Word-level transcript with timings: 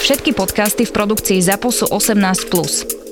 Všetky 0.00 0.32
podcasty 0.32 0.88
v 0.88 0.96
produkcii 0.96 1.44
ZAPO 1.44 1.68
sú 1.68 1.84
18+. 1.92 2.48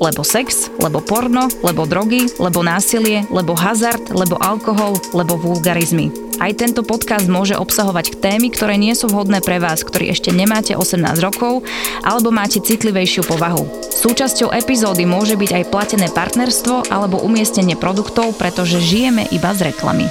Lebo 0.01 0.25
sex, 0.25 0.73
lebo 0.81 1.05
porno, 1.05 1.53
lebo 1.61 1.85
drogy, 1.85 2.33
lebo 2.41 2.65
násilie, 2.65 3.29
lebo 3.29 3.53
hazard, 3.53 4.09
lebo 4.09 4.41
alkohol, 4.41 4.97
lebo 5.13 5.37
vulgarizmy. 5.37 6.09
Aj 6.41 6.49
tento 6.57 6.81
podcast 6.81 7.29
môže 7.29 7.61
obsahovať 7.61 8.25
témy, 8.25 8.49
ktoré 8.49 8.81
nie 8.81 8.97
sú 8.97 9.13
vhodné 9.13 9.45
pre 9.45 9.61
vás, 9.61 9.85
ktorí 9.85 10.09
ešte 10.09 10.33
nemáte 10.33 10.73
18 10.81 11.05
rokov 11.21 11.67
alebo 12.01 12.33
máte 12.33 12.65
citlivejšiu 12.65 13.29
povahu. 13.29 13.69
Súčasťou 13.93 14.49
epizódy 14.57 15.05
môže 15.05 15.37
byť 15.37 15.51
aj 15.61 15.65
platené 15.69 16.09
partnerstvo 16.09 16.89
alebo 16.89 17.21
umiestnenie 17.21 17.77
produktov, 17.77 18.33
pretože 18.41 18.81
žijeme 18.81 19.29
iba 19.29 19.53
z 19.53 19.75
reklamy. 19.75 20.09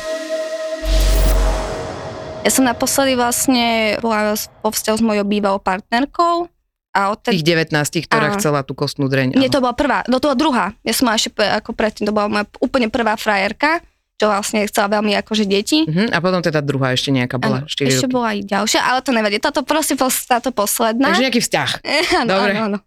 Ja 2.46 2.52
som 2.54 2.70
naposledy 2.70 3.18
vlastne 3.18 3.98
bola 3.98 4.38
vo 4.62 4.70
vzťahu 4.70 4.96
s 5.00 5.04
mojou 5.04 5.26
bývalou 5.26 5.60
partnerkou 5.60 6.52
a 6.98 7.14
od 7.14 7.22
Tých 7.22 7.46
19, 7.46 7.70
ktorá 8.10 8.34
Áno. 8.34 8.36
chcela 8.42 8.66
tú 8.66 8.74
kostnú 8.74 9.06
dreň. 9.06 9.38
Nie, 9.38 9.54
to 9.54 9.62
bola 9.62 9.78
prvá, 9.78 10.02
no 10.10 10.18
to 10.18 10.34
bola 10.34 10.38
druhá. 10.38 10.66
Ja 10.82 10.98
som 10.98 11.06
mala 11.06 11.22
ešte 11.22 11.30
ako 11.38 11.78
predtým, 11.78 12.10
to 12.10 12.14
bola 12.14 12.26
moja 12.26 12.46
úplne 12.58 12.90
prvá 12.90 13.14
frajerka, 13.14 13.86
čo 14.18 14.26
vlastne 14.26 14.66
chcela 14.66 14.98
veľmi 14.98 15.14
akože 15.14 15.46
deti. 15.46 15.86
Mhm, 15.86 16.10
a 16.10 16.18
potom 16.18 16.42
teda 16.42 16.58
druhá 16.66 16.90
ešte 16.90 17.14
nejaká 17.14 17.38
bola, 17.38 17.62
Áno, 17.62 17.70
4 17.70 17.86
ešte 17.86 18.10
roky. 18.10 18.16
bola 18.18 18.28
aj 18.34 18.40
ďalšia, 18.50 18.80
ale 18.82 19.00
to 19.06 19.12
nevadí. 19.14 19.38
Toto 19.38 19.62
pos- 19.62 20.26
táto 20.26 20.50
posledná. 20.50 21.14
Takže 21.14 21.26
nejaký 21.30 21.42
vzťah. 21.46 21.70
áno, 22.26 22.30
dobre. 22.34 22.52
áno, 22.58 22.62
áno. 22.66 22.80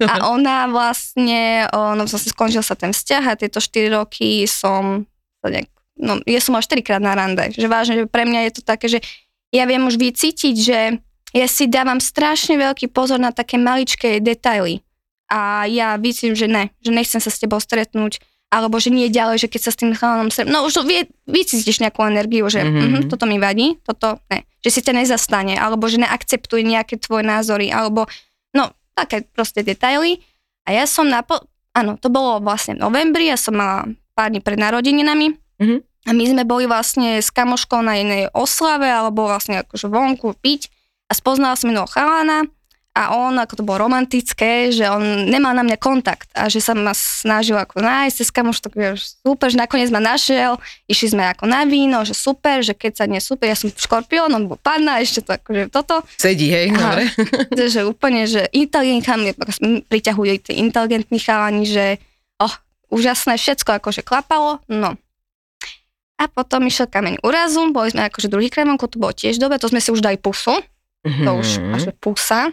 A 0.08 0.14
ona 0.32 0.64
vlastne, 0.72 1.68
ono 1.68 2.08
vlastne 2.08 2.32
skončil 2.32 2.64
sa 2.64 2.72
ten 2.72 2.96
vzťah 2.96 3.22
a 3.28 3.36
tieto 3.36 3.60
4 3.60 3.92
roky 3.92 4.48
som 4.48 5.04
sa 5.44 5.52
nejak, 5.52 5.68
no 6.00 6.16
ja 6.24 6.40
som 6.40 6.56
mala 6.56 6.64
4 6.64 6.80
krát 6.80 7.04
na 7.04 7.12
rande. 7.12 7.52
Že 7.52 7.66
vážne, 7.68 7.94
že 8.00 8.04
pre 8.08 8.24
mňa 8.24 8.40
je 8.48 8.52
to 8.56 8.62
také, 8.64 8.88
že 8.88 9.04
ja 9.52 9.68
viem 9.68 9.84
už 9.84 10.00
vycítiť, 10.00 10.54
že 10.56 10.78
ja 11.30 11.46
si 11.46 11.66
dávam 11.66 11.98
strašne 11.98 12.58
veľký 12.58 12.90
pozor 12.90 13.18
na 13.18 13.30
také 13.30 13.56
maličké 13.56 14.18
detaily. 14.18 14.82
A 15.30 15.62
ja 15.70 15.94
vycítim, 15.94 16.34
že 16.34 16.50
ne, 16.50 16.74
že 16.82 16.90
nechcem 16.90 17.22
sa 17.22 17.30
s 17.30 17.38
tebou 17.38 17.62
stretnúť, 17.62 18.18
alebo 18.50 18.82
že 18.82 18.90
nie 18.90 19.06
ďalej, 19.06 19.46
že 19.46 19.48
keď 19.48 19.60
sa 19.62 19.70
s 19.70 19.78
tým 19.78 19.94
chalanom 19.94 20.26
stretnú, 20.26 20.50
no 20.50 20.66
už 20.66 20.74
to 20.74 20.82
vie, 20.82 21.06
vycítiš 21.30 21.78
nejakú 21.78 22.02
energiu, 22.02 22.50
že 22.50 22.66
Mhm. 22.66 22.70
mm-hmm. 22.74 22.94
uh 22.98 23.08
toto 23.10 23.24
mi 23.30 23.38
vadí, 23.38 23.78
toto 23.86 24.18
ne. 24.26 24.42
Že 24.60 24.70
si 24.74 24.80
ťa 24.82 24.92
nezastane, 24.98 25.54
alebo 25.54 25.86
že 25.86 26.02
neakceptuje 26.02 26.66
nejaké 26.66 26.98
tvoje 26.98 27.22
názory, 27.22 27.70
alebo 27.70 28.10
no, 28.50 28.74
také 28.98 29.22
proste 29.22 29.62
detaily. 29.62 30.18
A 30.66 30.74
ja 30.74 30.84
som 30.90 31.06
na, 31.06 31.22
po- 31.22 31.46
áno, 31.72 31.94
to 31.94 32.10
bolo 32.10 32.42
vlastne 32.42 32.74
v 32.74 32.82
novembri, 32.82 33.30
ja 33.30 33.38
som 33.38 33.54
mala 33.54 33.86
pár 34.18 34.34
dní 34.34 34.42
pred 34.42 34.58
narodeninami 34.58 35.38
Mhm. 35.62 35.76
a 35.80 36.10
my 36.10 36.24
sme 36.26 36.42
boli 36.42 36.66
vlastne 36.66 37.22
s 37.22 37.30
kamoškou 37.30 37.78
na 37.86 38.02
jednej 38.02 38.26
oslave, 38.34 38.90
alebo 38.90 39.30
vlastne 39.30 39.62
akože 39.62 39.86
vonku 39.86 40.34
piť 40.34 40.66
a 41.10 41.12
spoznala 41.12 41.58
som 41.58 41.74
jedného 41.74 41.90
chalána 41.90 42.46
a 42.90 43.14
on, 43.14 43.38
ako 43.38 43.62
to 43.62 43.66
bolo 43.66 43.86
romantické, 43.86 44.74
že 44.74 44.82
on 44.90 45.30
nemal 45.30 45.54
na 45.54 45.62
mňa 45.62 45.78
kontakt 45.78 46.26
a 46.34 46.50
že 46.50 46.58
sa 46.58 46.74
ma 46.74 46.90
snažil 46.90 47.54
ako 47.54 47.78
nájsť 47.78 48.16
cez 48.18 48.28
kamoš, 48.34 48.58
tak 48.58 48.74
vieš, 48.74 49.14
super, 49.22 49.46
že 49.46 49.62
nakoniec 49.62 49.94
ma 49.94 50.02
našiel, 50.02 50.58
išli 50.90 51.14
sme 51.14 51.22
ako 51.30 51.46
na 51.46 51.62
víno, 51.70 52.02
že 52.02 52.18
super, 52.18 52.66
že 52.66 52.74
keď 52.74 52.92
sa 52.98 53.04
nie 53.06 53.22
super, 53.22 53.46
ja 53.46 53.54
som 53.54 53.70
škorpión, 53.70 54.34
on 54.34 54.50
bol 54.50 54.58
panna, 54.58 54.98
ešte 54.98 55.22
to 55.22 55.38
akože 55.38 55.70
toto, 55.70 56.02
Sedí, 56.18 56.50
hej, 56.50 56.74
Aha. 56.74 56.78
dobre. 56.82 57.02
že 57.72 57.86
úplne, 57.86 58.26
že 58.26 58.50
inteligentní, 58.50 59.38
priťahujú 59.86 60.50
tí 60.50 60.58
inteligentní 60.58 61.22
chalani, 61.22 61.70
že 61.70 62.02
oh, 62.42 62.54
úžasné, 62.90 63.38
všetko 63.38 63.78
akože 63.78 64.02
klapalo, 64.02 64.58
no. 64.66 64.98
A 66.20 66.28
potom 66.28 66.66
išiel 66.66 66.90
kameň 66.90 67.22
úrazu, 67.22 67.70
boli 67.70 67.94
sme 67.94 68.10
akože 68.10 68.28
druhý 68.28 68.50
kremonku, 68.50 68.90
to 68.90 69.00
bolo 69.00 69.14
tiež 69.14 69.40
dobre, 69.40 69.62
to 69.62 69.70
sme 69.70 69.80
si 69.80 69.88
už 69.88 70.04
dali 70.04 70.20
pusu, 70.20 70.52
to 71.02 71.30
už 71.36 71.48
Mhm. 71.58 71.74
až 71.74 71.82
pusa. 71.96 72.52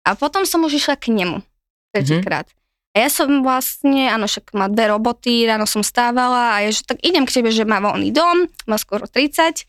A 0.00 0.16
potom 0.16 0.44
som 0.44 0.64
už 0.64 0.80
išla 0.80 0.96
k 0.96 1.12
nemu, 1.12 1.44
tretíkrát. 1.92 2.48
A 2.90 3.06
ja 3.06 3.08
som 3.08 3.46
vlastne, 3.46 4.10
áno, 4.10 4.26
však 4.26 4.50
má 4.50 4.66
dve 4.66 4.90
roboty, 4.90 5.46
ráno 5.46 5.62
som 5.68 5.84
stávala 5.84 6.58
a 6.58 6.66
ja, 6.66 6.74
že 6.74 6.82
tak 6.82 6.98
idem 7.06 7.22
k 7.22 7.38
tebe, 7.38 7.54
že 7.54 7.62
má 7.62 7.78
voľný 7.78 8.10
dom, 8.10 8.50
má 8.66 8.76
skoro 8.80 9.06
30 9.06 9.62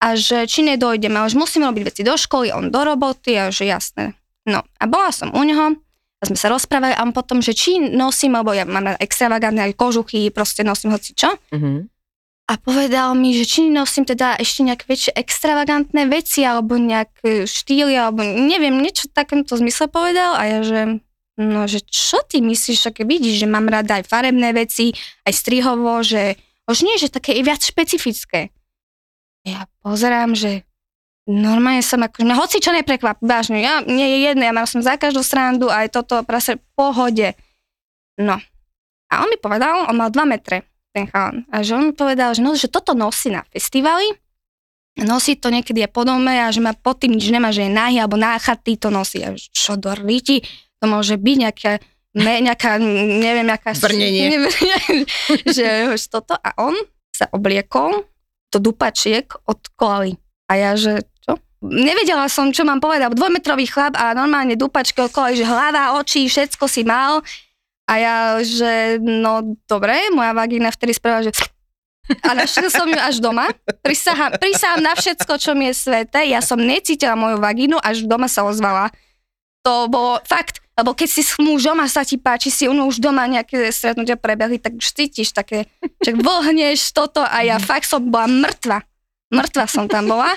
a 0.00 0.16
že 0.16 0.48
či 0.48 0.64
nedojdem, 0.64 1.12
ale 1.12 1.28
že 1.28 1.36
musím 1.36 1.68
robiť 1.68 1.82
veci 1.84 2.02
do 2.06 2.16
školy, 2.16 2.54
on 2.56 2.72
do 2.72 2.80
roboty 2.80 3.36
a 3.36 3.52
že 3.52 3.68
jasné. 3.68 4.16
No 4.48 4.64
a 4.80 4.84
bola 4.88 5.12
som 5.12 5.28
u 5.36 5.42
neho 5.44 5.76
a 6.20 6.22
sme 6.24 6.40
sa 6.40 6.48
rozprávali 6.48 6.96
a 6.96 7.04
on 7.04 7.12
potom, 7.12 7.44
že 7.44 7.52
či 7.52 7.76
nosím, 7.76 8.32
alebo 8.32 8.56
ja 8.56 8.64
mám 8.64 8.96
extravagantné 8.96 9.68
aj 9.68 9.76
kožuchy, 9.76 10.32
proste 10.32 10.64
nosím 10.64 10.96
hoci 10.96 11.12
čo. 11.12 11.36
Mhm. 11.52 11.92
A 12.44 12.60
povedal 12.60 13.16
mi, 13.16 13.32
že 13.32 13.48
či 13.48 13.72
nosím 13.72 14.04
teda 14.04 14.36
ešte 14.36 14.68
nejaké 14.68 14.84
väčšie 14.84 15.12
extravagantné 15.16 16.04
veci, 16.12 16.44
alebo 16.44 16.76
nejaké 16.76 17.48
štýly, 17.48 17.96
alebo 17.96 18.20
neviem, 18.20 18.76
niečo 18.84 19.08
v 19.08 19.16
takomto 19.16 19.56
zmysle 19.56 19.88
povedal. 19.88 20.36
A 20.36 20.42
ja, 20.44 20.60
že 20.60 21.00
no, 21.40 21.64
že 21.64 21.80
čo 21.80 22.20
ty 22.28 22.44
myslíš, 22.44 22.92
aké 22.92 23.08
vidíš, 23.08 23.42
že 23.44 23.48
mám 23.48 23.64
rada 23.72 23.96
aj 23.96 24.04
farebné 24.04 24.52
veci, 24.52 24.92
aj 25.24 25.32
strihovo, 25.32 26.04
že 26.04 26.36
už 26.68 26.84
nie, 26.84 27.00
že 27.00 27.08
také 27.08 27.32
i 27.32 27.40
viac 27.40 27.64
špecifické. 27.64 28.52
Ja 29.44 29.64
pozerám, 29.80 30.36
že 30.36 30.68
normálne 31.24 31.80
som 31.80 32.00
ako, 32.04 32.24
no 32.28 32.36
hoci 32.36 32.60
čo 32.60 32.72
neprekvap, 32.72 33.20
vážne, 33.24 33.64
ja, 33.64 33.80
nie 33.84 34.04
je 34.04 34.18
jedno, 34.28 34.44
ja 34.44 34.52
mám 34.52 34.68
som 34.68 34.84
za 34.84 35.00
každú 35.00 35.24
srandu, 35.24 35.72
aj 35.72 35.92
toto 35.96 36.20
prase 36.24 36.60
pohode. 36.76 37.32
No. 38.20 38.36
A 39.08 39.12
on 39.24 39.28
mi 39.32 39.40
povedal, 39.40 39.88
on 39.88 39.96
mal 39.96 40.12
2 40.12 40.24
metre, 40.28 40.64
ten 40.94 41.10
chalan. 41.10 41.42
A 41.50 41.66
že 41.66 41.74
on 41.74 41.90
povedal, 41.90 42.30
že, 42.38 42.40
no, 42.40 42.54
že 42.54 42.70
toto 42.70 42.94
nosí 42.94 43.34
na 43.34 43.42
festivali, 43.50 44.14
nosí 45.02 45.34
to 45.34 45.50
niekedy 45.50 45.82
aj 45.82 45.90
po 45.90 46.06
dome 46.06 46.30
a 46.30 46.54
že 46.54 46.62
má 46.62 46.70
pod 46.70 47.02
tým 47.02 47.18
nič 47.18 47.26
nemá, 47.34 47.50
že 47.50 47.66
je 47.66 47.72
nahý 47.74 47.98
alebo 47.98 48.14
náchatý 48.14 48.78
to 48.78 48.94
nosí. 48.94 49.26
A 49.26 49.34
že 49.34 49.50
čo 49.50 49.74
do 49.74 49.90
riti, 49.90 50.46
to 50.78 50.86
môže 50.86 51.18
byť 51.18 51.36
nejaká, 51.42 51.72
ne, 52.14 52.34
nejaká 52.46 52.78
neviem, 53.18 53.42
nejaká... 53.42 53.74
Brnenie. 53.74 54.30
Neviem, 54.30 54.46
že 55.58 55.66
už 55.90 56.00
toto. 56.14 56.38
A 56.38 56.54
on 56.62 56.78
sa 57.10 57.26
obliekol 57.34 58.06
do 58.54 58.58
dupačiek 58.62 59.26
od 59.50 59.58
koaly. 59.74 60.14
A 60.46 60.52
ja, 60.54 60.70
že 60.78 61.02
čo? 61.26 61.42
Nevedela 61.58 62.30
som, 62.30 62.54
čo 62.54 62.62
mám 62.62 62.78
povedať. 62.78 63.18
Dvojmetrový 63.18 63.66
chlap 63.66 63.98
a 63.98 64.14
normálne 64.14 64.54
dupačky 64.54 65.02
od 65.02 65.10
koaly, 65.10 65.34
že 65.34 65.42
hlava, 65.42 65.98
oči, 65.98 66.30
všetko 66.30 66.70
si 66.70 66.86
mal. 66.86 67.18
A 67.84 67.92
ja, 68.00 68.16
že 68.40 68.96
no 69.02 69.56
dobre, 69.68 70.08
moja 70.08 70.32
vagína 70.32 70.72
vtedy 70.72 70.96
spravila, 70.96 71.28
že 71.28 71.36
a 72.04 72.36
našiel 72.36 72.68
som 72.68 72.84
ju 72.84 73.00
až 73.00 73.16
doma. 73.16 73.48
Prisahám, 73.80 74.36
prisahám 74.36 74.84
na 74.84 74.92
všetko, 74.92 75.40
čo 75.40 75.56
mi 75.56 75.72
je 75.72 75.88
sveté. 75.88 76.28
Ja 76.28 76.44
som 76.44 76.60
necítila 76.60 77.16
moju 77.16 77.40
vagínu, 77.40 77.80
až 77.80 78.04
doma 78.04 78.28
sa 78.28 78.44
ozvala. 78.44 78.92
To 79.64 79.88
bolo 79.88 80.20
fakt, 80.28 80.60
lebo 80.76 80.92
keď 80.92 81.08
si 81.08 81.24
s 81.24 81.40
mužom 81.40 81.80
a 81.80 81.88
sa 81.88 82.04
ti 82.04 82.20
páči, 82.20 82.52
si 82.52 82.68
ono 82.68 82.84
už 82.84 83.00
doma 83.00 83.24
nejaké 83.24 83.72
stretnutia 83.72 84.20
prebehli, 84.20 84.60
tak 84.60 84.76
už 84.76 84.84
cítiš 84.84 85.32
také, 85.32 85.64
že 86.04 86.12
vlhneš 86.12 86.92
toto 86.92 87.24
a 87.24 87.40
ja 87.40 87.56
fakt 87.56 87.88
som 87.88 88.04
bola 88.04 88.28
mŕtva. 88.28 88.84
Mŕtva 89.32 89.64
som 89.64 89.88
tam 89.88 90.12
bola. 90.12 90.28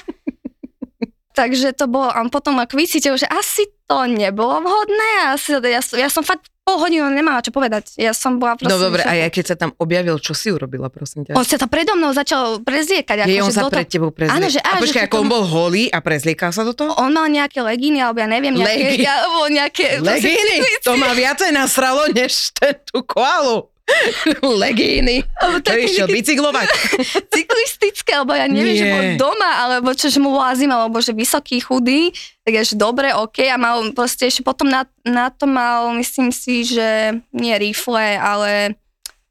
Takže 1.35 1.75
to 1.75 1.91
bolo, 1.91 2.07
a 2.07 2.23
potom 2.31 2.57
ako 2.63 2.79
vycítil, 2.79 3.19
že 3.19 3.27
asi 3.27 3.67
to 3.87 4.03
nebolo 4.05 4.59
vhodné 4.59 5.09
a 5.23 5.39
ja, 5.63 5.79
som- 5.81 5.97
ja 5.97 6.09
som 6.11 6.19
fakt 6.21 6.51
pol 6.67 6.75
hodinu 6.83 7.07
nemala 7.07 7.39
čo 7.39 7.55
povedať. 7.55 7.95
Ja 7.95 8.11
som 8.11 8.35
bola 8.35 8.59
proste... 8.59 8.67
No 8.67 8.75
dobre, 8.75 8.99
a 8.99 9.15
ja 9.15 9.31
keď 9.31 9.43
sa 9.47 9.55
tam 9.55 9.71
objavil, 9.79 10.19
čo 10.19 10.35
si 10.35 10.51
urobila, 10.51 10.91
prosím 10.91 11.23
ťa? 11.23 11.31
On 11.31 11.47
sa 11.47 11.55
to 11.55 11.71
predo 11.71 11.95
mnou 11.95 12.11
začal 12.11 12.59
prezliekať. 12.59 13.23
Je 13.23 13.39
ako, 13.39 13.47
on 13.47 13.47
že 13.47 13.55
sa 13.55 13.63
do 13.63 13.71
toho- 13.71 13.77
pred 13.79 13.87
tebou 13.87 14.11
prezliekal. 14.11 14.43
Áno, 14.43 14.47
že 14.51 14.59
a 14.59 14.75
á, 14.75 14.81
počkaj, 14.83 15.03
ako 15.07 15.15
on 15.23 15.29
bol 15.31 15.43
holý 15.47 15.87
a 15.87 16.03
prezliekal 16.03 16.51
sa 16.51 16.67
do 16.67 16.75
toho? 16.75 16.91
On 16.99 17.07
mal 17.07 17.31
nejaké 17.31 17.63
legíny, 17.63 18.03
alebo 18.03 18.19
ja 18.19 18.27
neviem, 18.27 18.51
nejaké... 18.51 18.99
Ja, 18.99 19.23
alebo 19.23 19.47
nejaké 19.47 19.85
Legíny? 20.03 20.83
To 20.83 20.99
ma 20.99 21.15
viacej 21.15 21.55
nasralo, 21.55 22.11
než 22.11 22.51
ten 22.51 22.75
tú 22.83 22.99
koalu. 23.07 23.71
Legíny. 24.43 25.23
To 25.63 25.71
išiel 25.71 26.11
bicyklovať. 26.11 26.67
cyklistické, 27.33 28.19
alebo 28.19 28.35
ja 28.35 28.43
neviem, 28.51 28.75
Nie. 28.75 28.79
že 28.79 28.85
bol 28.91 29.03
doma, 29.31 29.51
alebo 29.63 29.95
čo, 29.95 30.11
že 30.11 30.19
mu 30.19 30.35
lázim, 30.35 30.67
alebo 30.67 30.99
že 30.99 31.15
vysoký, 31.15 31.63
chudý, 31.63 32.11
tak 32.47 32.55
je, 32.55 32.71
že 32.71 32.75
dobre, 32.79 33.11
OK, 33.11 33.43
a 33.43 33.59
mal 33.59 33.75
proste 33.91 34.23
ešte 34.23 34.39
potom 34.39 34.71
na, 34.71 34.87
na 35.03 35.27
to 35.27 35.43
mal, 35.43 35.91
myslím 35.99 36.31
si, 36.31 36.63
že 36.63 37.11
nie 37.35 37.51
rifle, 37.59 38.15
ale 38.15 38.79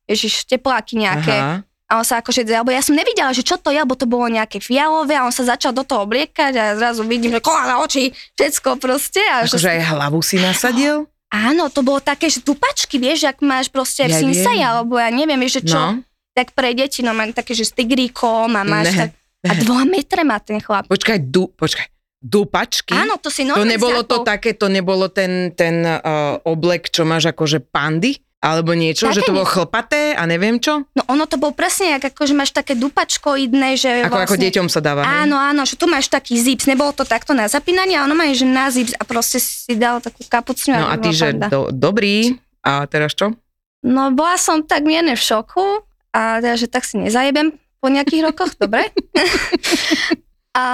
ježiš, 0.05 0.45
tepláky 0.45 1.01
nejaké. 1.01 1.33
Aha. 1.33 1.65
A 1.87 1.93
on 1.97 2.05
sa 2.05 2.21
akože, 2.21 2.45
alebo 2.51 2.69
ja 2.69 2.83
som 2.85 2.93
nevidela, 2.93 3.33
že 3.33 3.41
čo 3.41 3.57
to 3.57 3.73
je, 3.73 3.79
lebo 3.79 3.97
to 3.97 4.05
bolo 4.05 4.29
nejaké 4.29 4.61
fialové 4.61 5.17
a 5.17 5.25
on 5.25 5.33
sa 5.33 5.49
začal 5.49 5.73
do 5.73 5.81
toho 5.81 6.05
obliekať 6.05 6.53
a 6.53 6.65
zrazu 6.77 7.07
vidím, 7.07 7.33
že 7.33 7.41
kola 7.41 7.65
na 7.65 7.77
oči, 7.81 8.11
všetko 8.37 8.77
proste. 8.77 9.23
A 9.23 9.47
Akože 9.47 9.65
že, 9.65 9.81
aj 9.81 9.97
hlavu 9.97 10.21
si 10.21 10.37
nasadil? 10.37 11.07
Áno, 11.33 11.73
to 11.73 11.81
bolo 11.81 12.03
také, 12.03 12.27
že 12.29 12.45
dupačky, 12.45 13.01
vieš, 13.01 13.31
ak 13.31 13.39
máš 13.41 13.73
proste 13.73 14.05
Ja 14.05 14.19
viem. 14.21 14.35
alebo 14.61 14.99
ja 15.01 15.09
neviem, 15.09 15.41
vieš, 15.41 15.65
že 15.65 15.73
čo, 15.73 15.79
No, 15.79 16.05
tak 16.37 16.53
pre 16.53 16.77
deti, 16.77 17.01
no 17.01 17.17
mám 17.17 17.33
také, 17.33 17.57
že 17.57 17.65
s 17.65 17.73
tigríkom 17.73 18.53
a 18.53 18.61
máš 18.61 18.93
Ne. 18.93 18.99
tak, 19.07 19.11
a 19.47 19.53
dva 19.57 19.83
metre 19.89 20.21
má 20.27 20.37
ten 20.43 20.59
chlap. 20.61 20.85
počkaj, 20.91 21.23
du, 21.23 21.49
počkaj, 21.49 21.87
dupačky? 22.21 22.97
Áno, 22.97 23.21
to 23.21 23.29
si 23.29 23.45
To 23.47 23.63
nebolo 23.63 24.03
to 24.03 24.23
zľakol. 24.23 24.27
také, 24.27 24.51
to 24.57 24.67
nebolo 24.67 25.07
ten, 25.13 25.53
ten 25.53 25.85
uh, 25.85 26.41
oblek, 26.43 26.89
čo 26.91 27.05
máš 27.05 27.31
akože 27.31 27.61
pandy? 27.63 28.19
Alebo 28.37 28.77
niečo, 28.77 29.09
Také 29.09 29.25
že 29.25 29.27
to 29.27 29.33
bolo 29.33 29.49
chlpaté 29.49 30.13
a 30.13 30.23
neviem 30.29 30.61
čo? 30.61 30.85
No 30.93 31.03
ono 31.09 31.25
to 31.25 31.41
bol 31.41 31.57
presne, 31.57 31.97
ako, 31.99 32.29
že 32.29 32.35
máš 32.37 32.53
také 32.53 32.77
dupačkoidné, 32.77 33.75
že 33.81 34.07
Ako, 34.07 34.23
ako 34.23 34.37
vlastne... 34.37 34.45
deťom 34.53 34.67
sa 34.71 34.81
dáva. 34.85 35.03
Áno, 35.03 35.41
áno, 35.41 35.65
že 35.65 35.75
tu 35.75 35.89
máš 35.89 36.13
taký 36.13 36.37
zips, 36.37 36.69
nebolo 36.69 36.93
to 36.93 37.03
takto 37.09 37.33
na 37.33 37.49
zapínanie, 37.49 37.97
ale 37.97 38.13
ono 38.13 38.15
má, 38.15 38.29
že 38.31 38.45
na 38.47 38.69
zips 38.69 38.93
a 38.93 39.03
proste 39.09 39.41
si 39.41 39.75
dal 39.75 40.05
takú 40.05 40.21
kapucňu. 40.29 40.79
No 40.79 40.87
a 40.93 41.01
ty, 41.01 41.17
že 41.17 41.33
panda. 41.33 41.49
do, 41.49 41.73
dobrý. 41.73 42.37
A 42.61 42.85
teraz 42.87 43.17
čo? 43.17 43.35
No 43.83 44.12
bola 44.12 44.37
som 44.37 44.62
tak 44.62 44.85
mierne 44.85 45.17
v 45.17 45.23
šoku 45.27 45.83
a 46.12 46.39
teda, 46.39 46.55
že 46.61 46.69
tak 46.69 46.85
si 46.85 47.01
nezajebem 47.01 47.57
po 47.81 47.89
nejakých 47.89 48.31
rokoch, 48.31 48.53
dobre? 48.61 48.93
a 50.61 50.65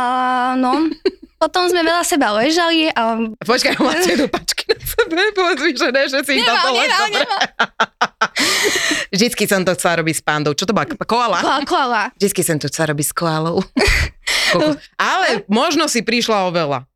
no, 0.59 0.91
potom 1.43 1.67
sme 1.67 1.83
veľa 1.83 2.03
seba 2.03 2.31
ležali 2.33 2.87
a... 2.89 3.19
Počkaj, 3.37 3.75
máte 3.77 4.15
dupačky 4.15 4.63
na 4.65 4.79
sebe, 4.79 5.19
povedz 5.37 5.75
že 5.75 5.89
ne, 5.91 6.03
že 6.07 6.19
si 6.23 6.39
Nemá, 6.39 6.63
dole. 6.63 6.81
nemá, 6.81 6.99
Dobre. 7.01 7.19
nemá. 7.19 7.39
Vždycky 9.13 9.45
som 9.45 9.61
to 9.61 9.75
chcela 9.75 9.99
robiť 9.99 10.15
s 10.15 10.23
pandou. 10.23 10.53
Čo 10.53 10.65
to 10.65 10.73
bola? 10.73 10.87
Koala? 10.87 11.39
Koala, 11.39 11.63
koala. 11.65 12.03
Vždycky 12.15 12.41
som 12.41 12.57
to 12.57 12.71
chcela 12.71 12.95
robiť 12.95 13.07
s 13.07 13.13
koalou. 13.13 13.59
Ale 14.97 15.43
možno 15.51 15.85
si 15.85 16.01
prišla 16.01 16.47
o 16.47 16.51
veľa. 16.51 16.87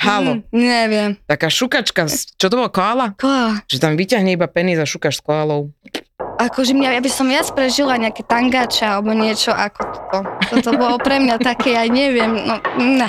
Halo, 0.00 0.42
Mm, 0.42 0.66
neviem. 0.66 1.10
taká 1.22 1.46
šukačka, 1.46 2.10
čo 2.10 2.50
to 2.50 2.58
bolo, 2.58 2.66
koala? 2.66 3.14
Koala. 3.14 3.62
Že 3.70 3.78
tam 3.78 3.92
vyťahne 3.94 4.34
iba 4.34 4.50
penis 4.50 4.74
a 4.74 4.82
šukaš 4.82 5.14
s 5.14 5.22
koalou. 5.22 5.70
Akože 6.42 6.74
mňa, 6.74 6.98
ja 6.98 7.00
by 7.00 7.06
som 7.06 7.30
viac 7.30 7.46
prežila 7.54 7.94
nejaké 7.94 8.26
tangače 8.26 8.82
alebo 8.82 9.14
niečo 9.14 9.54
ako 9.54 9.78
toto. 9.86 10.18
Toto 10.50 10.70
bolo 10.74 10.98
pre 10.98 11.22
mňa 11.22 11.38
také, 11.38 11.78
ja 11.78 11.86
neviem, 11.86 12.34
no, 12.34 12.58
ne. 12.74 13.06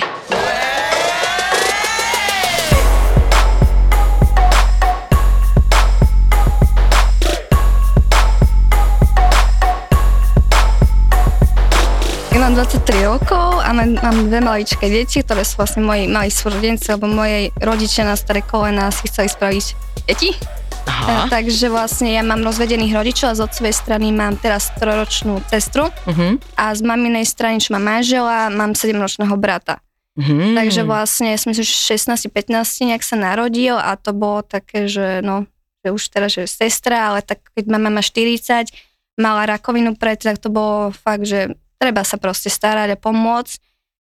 Mám 12.44 12.60
23 12.60 13.08
rokov 13.08 13.56
a 13.64 13.72
mám, 13.72 13.96
mám 14.04 14.28
dve 14.28 14.36
maličké 14.44 14.92
deti, 14.92 15.24
ktoré 15.24 15.48
sú 15.48 15.56
vlastne 15.56 15.80
moji 15.80 16.04
malí 16.12 16.28
súrodenci, 16.28 16.92
lebo 16.92 17.08
moje 17.08 17.48
rodičia 17.56 18.04
na 18.04 18.20
staré 18.20 18.44
kolena 18.44 18.92
si 18.92 19.08
chceli 19.08 19.32
spraviť 19.32 19.64
deti. 20.04 20.36
Aha. 20.84 21.24
E, 21.24 21.32
takže 21.32 21.72
vlastne 21.72 22.12
ja 22.12 22.20
mám 22.20 22.44
rozvedených 22.44 22.92
rodičov 22.92 23.32
a 23.32 23.38
z 23.40 23.48
otcovej 23.48 23.72
strany 23.72 24.12
mám 24.12 24.36
teraz 24.36 24.68
troročnú 24.76 25.40
sestru 25.48 25.88
Uh-huh. 26.04 26.36
a 26.60 26.76
z 26.76 26.84
maminej 26.84 27.24
strany, 27.24 27.64
čo 27.64 27.72
mám 27.72 27.96
manžela, 27.96 28.52
mám 28.52 28.76
7-ročného 28.76 29.32
brata. 29.40 29.80
Uh-huh. 30.12 30.52
Takže 30.52 30.84
vlastne, 30.84 31.32
ja 31.32 31.40
som 31.40 31.48
myslím, 31.48 31.64
že 31.64 31.96
16-15 31.96 32.92
nejak 32.92 33.00
sa 33.00 33.16
narodil 33.16 33.80
a 33.80 33.96
to 33.96 34.12
bolo 34.12 34.44
také, 34.44 34.84
že 34.84 35.24
no, 35.24 35.48
že 35.80 35.96
už 35.96 36.02
teraz, 36.12 36.36
že 36.36 36.44
sestra, 36.44 37.08
ale 37.08 37.24
tak 37.24 37.40
keď 37.56 37.72
mama 37.72 37.88
má 37.88 38.02
40, 38.04 38.68
mala 39.16 39.48
rakovinu 39.48 39.96
pred, 39.96 40.20
tak 40.20 40.36
to 40.36 40.52
bolo 40.52 40.92
fakt, 40.92 41.24
že 41.24 41.56
treba 41.76 42.02
sa 42.02 42.16
proste 42.16 42.48
starať 42.48 42.94
a 42.94 43.00
pomôcť. 43.00 43.58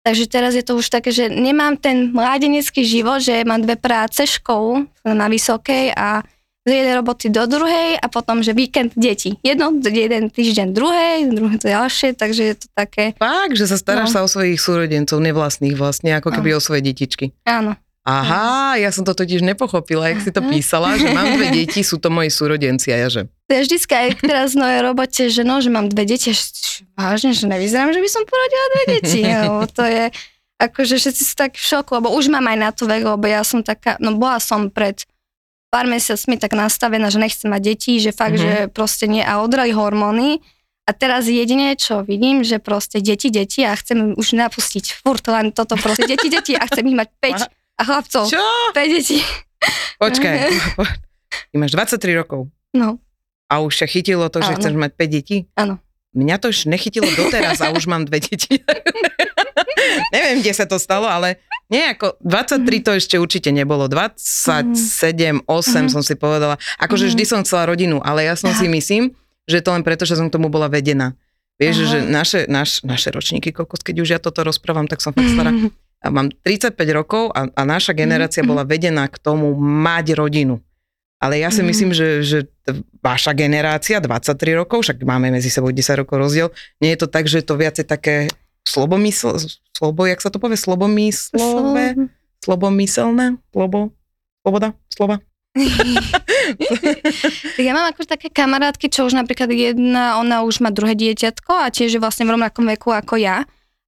Takže 0.02 0.26
teraz 0.26 0.56
je 0.56 0.64
to 0.64 0.80
už 0.80 0.88
také, 0.88 1.12
že 1.12 1.28
nemám 1.28 1.76
ten 1.76 2.16
mládenecký 2.16 2.82
život, 2.82 3.20
že 3.20 3.44
mám 3.44 3.60
dve 3.60 3.76
práce, 3.76 4.24
školu 4.24 4.88
na 5.04 5.28
vysokej 5.28 5.92
a 5.92 6.24
z 6.64 6.72
jednej 6.74 6.96
roboty 6.96 7.28
do 7.28 7.44
druhej 7.44 7.96
a 7.96 8.08
potom, 8.08 8.44
že 8.44 8.52
víkend 8.52 8.92
deti. 8.96 9.40
Jedno, 9.40 9.72
jeden 9.80 10.28
týždeň 10.28 10.76
druhej, 10.76 11.32
druhé 11.32 11.56
to 11.56 11.68
ďalšie, 11.68 12.12
takže 12.12 12.42
je 12.44 12.56
to 12.60 12.68
také, 12.72 13.16
Fakt, 13.16 13.56
že 13.56 13.68
sa 13.68 13.80
staráš 13.80 14.12
No. 14.12 14.16
sa 14.16 14.24
o 14.24 14.32
svojich 14.32 14.60
súrodencov, 14.60 15.20
nevlastných 15.20 15.76
vlastne, 15.76 16.16
ako 16.16 16.28
keby 16.28 16.56
o 16.56 16.64
svoje 16.64 16.84
detičky. 16.84 17.32
áno. 17.44 17.76
Aha, 18.08 18.80
ja 18.80 18.88
som 18.88 19.04
to 19.04 19.12
totiž 19.12 19.44
nepochopila, 19.44 20.08
jak 20.16 20.24
si 20.24 20.32
to 20.32 20.40
písala, 20.40 20.96
že 20.96 21.12
mám 21.12 21.28
dve 21.36 21.52
deti, 21.60 21.84
sú 21.84 22.00
to 22.00 22.08
moji 22.08 22.32
súrodenci 22.32 22.96
a 22.96 23.04
ja 23.04 23.08
že... 23.12 23.22
To 23.28 23.52
je 23.52 23.62
vždycky 23.68 23.92
aj 23.92 24.08
teraz 24.24 24.56
v 24.56 24.64
novej 24.64 24.80
robote, 24.80 25.28
že 25.28 25.44
no, 25.44 25.60
že 25.60 25.68
mám 25.68 25.92
dve 25.92 26.08
deti, 26.08 26.32
že 26.32 26.88
vážne, 26.96 27.36
že 27.36 27.52
nevyzerám, 27.52 27.92
že 27.92 28.00
by 28.00 28.08
som 28.08 28.24
porodila 28.24 28.66
dve 28.72 28.84
deti, 28.96 29.22
lebo 29.28 29.68
to 29.78 29.84
je, 29.84 30.06
akože 30.56 30.96
všetci 31.04 31.22
sú 31.28 31.34
tak 31.36 31.60
v 31.60 31.68
šoku, 31.68 32.00
lebo 32.00 32.16
už 32.16 32.32
mám 32.32 32.48
aj 32.48 32.58
na 32.58 32.70
to 32.72 32.88
vek, 32.88 33.04
lebo 33.04 33.26
ja 33.28 33.44
som 33.44 33.60
taká, 33.60 34.00
no 34.00 34.16
bola 34.16 34.40
som 34.40 34.72
pred 34.72 35.04
pár 35.68 35.84
mesiacmi 35.84 36.40
tak 36.40 36.56
nastavená, 36.56 37.12
že 37.12 37.20
nechcem 37.20 37.52
mať 37.52 37.62
deti, 37.76 38.00
že 38.00 38.16
fakt, 38.16 38.40
Mhm. 38.40 38.42
že 38.42 38.52
proste 38.72 39.04
nie 39.12 39.20
a 39.20 39.44
odrali 39.44 39.76
hormóny. 39.76 40.40
A 40.88 40.96
teraz 40.96 41.28
jedine, 41.28 41.76
čo 41.76 42.00
vidím, 42.08 42.48
že 42.48 42.64
proste 42.64 43.04
deti, 43.04 43.28
deti 43.28 43.68
a 43.68 43.76
chcem 43.76 44.16
už 44.16 44.32
napustiť 44.32 45.04
furt 45.04 45.28
len 45.28 45.52
toto 45.52 45.76
proste, 45.76 46.08
deti, 46.08 46.32
deti 46.32 46.56
a 46.56 46.64
chcem 46.64 46.88
ich 46.88 46.96
mať 46.96 47.10
5 47.20 47.67
a 47.78 47.82
chlapcov, 47.84 48.26
Čo? 48.26 48.42
5 48.74 48.78
detí. 48.90 49.22
Počkaj, 49.98 50.36
ty 51.50 51.56
máš 51.56 51.72
23 51.72 51.98
rokov 52.16 52.50
No, 52.72 52.98
a 53.48 53.60
už 53.60 53.74
ťa 53.76 53.88
chytilo 53.88 54.26
to, 54.28 54.40
že 54.40 54.54
Áno. 54.54 54.58
chceš 54.58 54.74
mať 54.76 54.92
5 54.94 55.08
detí? 55.08 55.38
Áno. 55.54 55.80
Mňa 56.12 56.36
to 56.38 56.50
už 56.50 56.66
nechytilo 56.66 57.06
doteraz 57.12 57.58
a 57.60 57.70
už 57.70 57.86
mám 57.86 58.02
dve 58.04 58.18
deti. 58.18 58.58
Neviem, 60.10 60.42
kde 60.42 60.52
sa 60.52 60.66
to 60.66 60.76
stalo, 60.76 61.06
ale 61.06 61.38
nie, 61.68 61.84
ako 61.86 62.18
23 62.22 62.64
to 62.80 62.92
ešte 62.94 63.16
určite 63.16 63.50
nebolo. 63.52 63.86
27, 63.86 64.74
8 65.44 65.46
Mhm. 65.84 65.90
som 65.90 66.02
si 66.02 66.14
povedala. 66.14 66.58
Akože 66.78 67.06
Mhm. 67.06 67.12
vždy 67.12 67.24
som 67.24 67.40
chcela 67.42 67.66
rodinu, 67.66 68.00
ale 68.00 68.24
ja 68.24 68.34
som 68.34 68.50
si 68.52 68.66
myslím, 68.68 69.14
že 69.46 69.60
to 69.60 69.70
len 69.70 69.82
preto, 69.82 70.04
že 70.04 70.16
som 70.16 70.28
k 70.28 70.34
tomu 70.34 70.48
bola 70.48 70.68
vedená. 70.68 71.14
Vieš, 71.56 71.76
Aha. 71.80 71.88
že 71.88 71.98
naše, 72.04 72.40
naš, 72.48 72.82
naše 72.82 73.10
ročníky, 73.10 73.50
kokos, 73.50 73.82
keď 73.82 73.96
už 73.98 74.10
ja 74.12 74.20
toto 74.20 74.42
rozprávam, 74.42 74.86
tak 74.86 75.00
som 75.00 75.10
fakt 75.10 75.28
stará. 75.28 75.50
A 75.98 76.08
mám 76.08 76.32
35 76.32 76.74
rokov 76.94 77.32
a, 77.32 77.48
a 77.48 77.62
naša 77.64 77.92
generácia 77.92 78.42
Mhm. 78.42 78.48
bola 78.48 78.64
vedená 78.64 79.06
k 79.06 79.18
tomu 79.18 79.54
mať 79.58 80.14
rodinu. 80.14 80.62
Ale 81.18 81.38
ja 81.38 81.50
si 81.50 81.62
Mhm. 81.62 81.68
myslím, 81.68 81.90
že, 81.92 82.08
že 82.22 82.38
vaša 83.02 83.34
generácia, 83.34 83.98
23 83.98 84.54
rokov, 84.54 84.86
však 84.86 85.02
máme 85.02 85.30
medzi 85.30 85.50
sebou 85.50 85.70
10 85.70 85.98
rokov 85.98 86.20
rozdiel, 86.20 86.48
nie 86.78 86.94
je 86.94 87.00
to 87.02 87.08
tak, 87.10 87.26
že 87.26 87.42
je 87.42 87.46
to 87.46 87.56
viacej 87.56 87.84
také 87.84 88.28
slobomysl, 88.64 89.36
slobo, 89.74 90.04
jak 90.04 90.20
sa 90.20 90.30
to 90.30 90.38
povie, 90.38 90.56
slobomyslové, 90.56 91.96
slobomyselné, 92.44 93.40
slobo, 93.50 93.90
sloboda, 94.44 94.68
slova. 94.92 95.16
Ja 97.58 97.74
mám 97.74 97.90
akože 97.90 98.10
také 98.10 98.28
kamarátky, 98.30 98.88
čo 98.88 99.06
už 99.06 99.16
napríklad 99.16 99.50
jedna, 99.50 100.20
ona 100.20 100.44
už 100.44 100.62
má 100.62 100.70
druhé 100.70 100.94
dieťatko 100.94 101.50
a 101.50 101.74
tiež 101.74 101.98
je 101.98 102.00
vlastne 102.00 102.28
v 102.28 102.38
rovnakom 102.38 102.66
veku 102.68 102.94
ako 102.94 103.18
ja. 103.18 103.44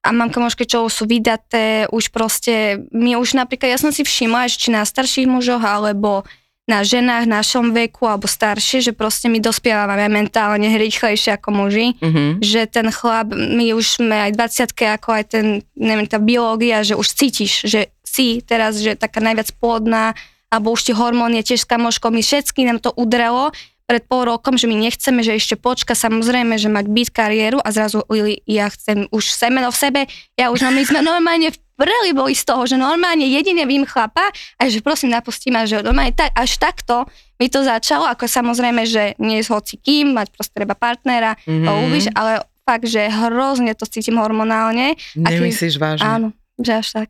A 0.10 0.12
mám 0.12 0.34
kamošky, 0.34 0.66
čo 0.66 0.89
sú 0.89 1.06
vydaté, 1.06 1.86
už 1.94 2.10
proste, 2.10 2.82
my 2.89 3.13
už 3.22 3.38
napríklad, 3.38 3.70
ja 3.70 3.78
som 3.78 3.94
si 3.94 4.01
všimla, 4.01 4.50
že 4.50 4.58
či 4.58 4.74
na 4.74 4.82
starších 4.82 5.30
mužoch, 5.30 5.62
alebo 5.62 6.25
na 6.66 6.82
ženách 6.82 7.30
v 7.30 7.34
našom 7.34 7.66
veku, 7.74 8.10
alebo 8.10 8.25
staršie, 8.25 8.89
že 8.89 8.94
proste 8.98 9.30
my 9.30 9.38
dospievame 9.38 10.10
mentálne 10.10 10.66
rýchlejšie 10.66 11.38
ako 11.38 11.50
muži. 11.54 11.98
Uh-huh. 11.98 12.42
Že 12.42 12.62
ten 12.70 12.88
chlap, 12.89 13.34
my 13.34 13.74
už 13.78 14.01
sme 14.01 14.30
aj 14.30 14.38
20 14.38 14.98
ako 14.98 15.10
aj 15.13 15.24
ten, 15.30 15.46
neviem, 15.74 16.06
tá 16.10 16.18
biológia, 16.18 16.86
že 16.86 16.98
už 16.98 17.06
cítiš, 17.10 17.66
že 17.66 17.89
si 18.01 18.42
teraz, 18.42 18.82
že 18.82 18.98
taká 18.98 19.22
najviac 19.22 19.54
plodná, 19.58 20.18
alebo 20.50 20.74
už 20.74 20.89
ti 20.89 20.94
hormón 20.94 21.38
je 21.38 21.54
tiež 21.54 21.66
s 21.66 21.70
kamoškou, 21.70 22.10
my 22.10 22.22
všetky 22.25 22.66
nám 22.66 22.82
to 22.82 22.89
udrelo 22.98 23.54
pred 23.89 24.03
pol 24.03 24.22
rokom, 24.24 24.53
že 24.53 24.63
my 24.63 24.77
nechceme, 24.77 25.19
že 25.19 25.34
ešte 25.34 25.58
počka, 25.58 25.91
samozrejme, 25.93 26.53
že 26.55 26.69
mať 26.69 26.86
byť 26.86 27.08
kariéru 27.10 27.58
a 27.58 27.69
zrazu 27.69 28.05
Lili, 28.05 28.46
ja 28.46 28.69
chcem 28.69 29.10
už 29.10 29.25
semeno 29.25 29.67
v 29.67 29.77
sebe, 29.79 30.01
ja 30.36 30.48
už 30.48 30.62
mám, 30.62 30.77
my 30.77 30.86
sme 30.86 31.00
normálne 31.01 31.50
v 31.50 31.58
preli 31.75 32.12
boli 32.12 32.31
z 32.31 32.43
toho, 32.43 32.63
že 32.63 32.75
normálne 32.75 33.24
jedine 33.24 33.63
vím 33.63 33.84
chlapa 33.84 34.29
a 34.29 34.62
že 34.63 34.79
prosím 34.79 35.10
napustím 35.10 35.55
a 35.55 35.63
že 35.63 35.79
normálne 35.79 36.12
tak, 36.12 36.29
až 36.34 36.55
takto 36.55 37.10
mi 37.36 37.48
to 37.48 37.63
začalo, 37.63 38.05
ako 38.05 38.27
samozrejme, 38.27 38.84
že 38.84 39.17
nie 39.17 39.39
je 39.39 39.48
hoci 39.48 39.75
kým, 39.75 40.13
mať 40.13 40.27
proste 40.29 40.53
treba 40.53 40.75
partnera, 40.75 41.34
Mhm. 41.41 41.63
to 41.63 41.72
uvíš, 41.81 42.05
ale 42.13 42.31
fakt, 42.62 42.86
že 42.86 43.01
hrozne 43.01 43.74
to 43.74 43.84
cítim 43.84 44.15
hormonálne. 44.15 44.93
Aký- 45.17 45.39
Nemyslíš 45.39 45.75
vážne? 45.75 46.05
Áno, 46.05 46.27
že 46.55 46.72
až 46.75 46.88
tak. 46.93 47.10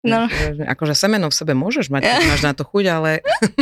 No. 0.00 0.26
Vážne. 0.26 0.64
Akože 0.64 0.94
semeno 0.94 1.28
v 1.28 1.36
sebe 1.36 1.52
môžeš 1.52 1.88
mať, 1.88 2.02
keď 2.02 2.24
máš 2.26 2.40
na 2.42 2.52
to 2.52 2.64
chuť, 2.64 2.84
ale 2.88 3.10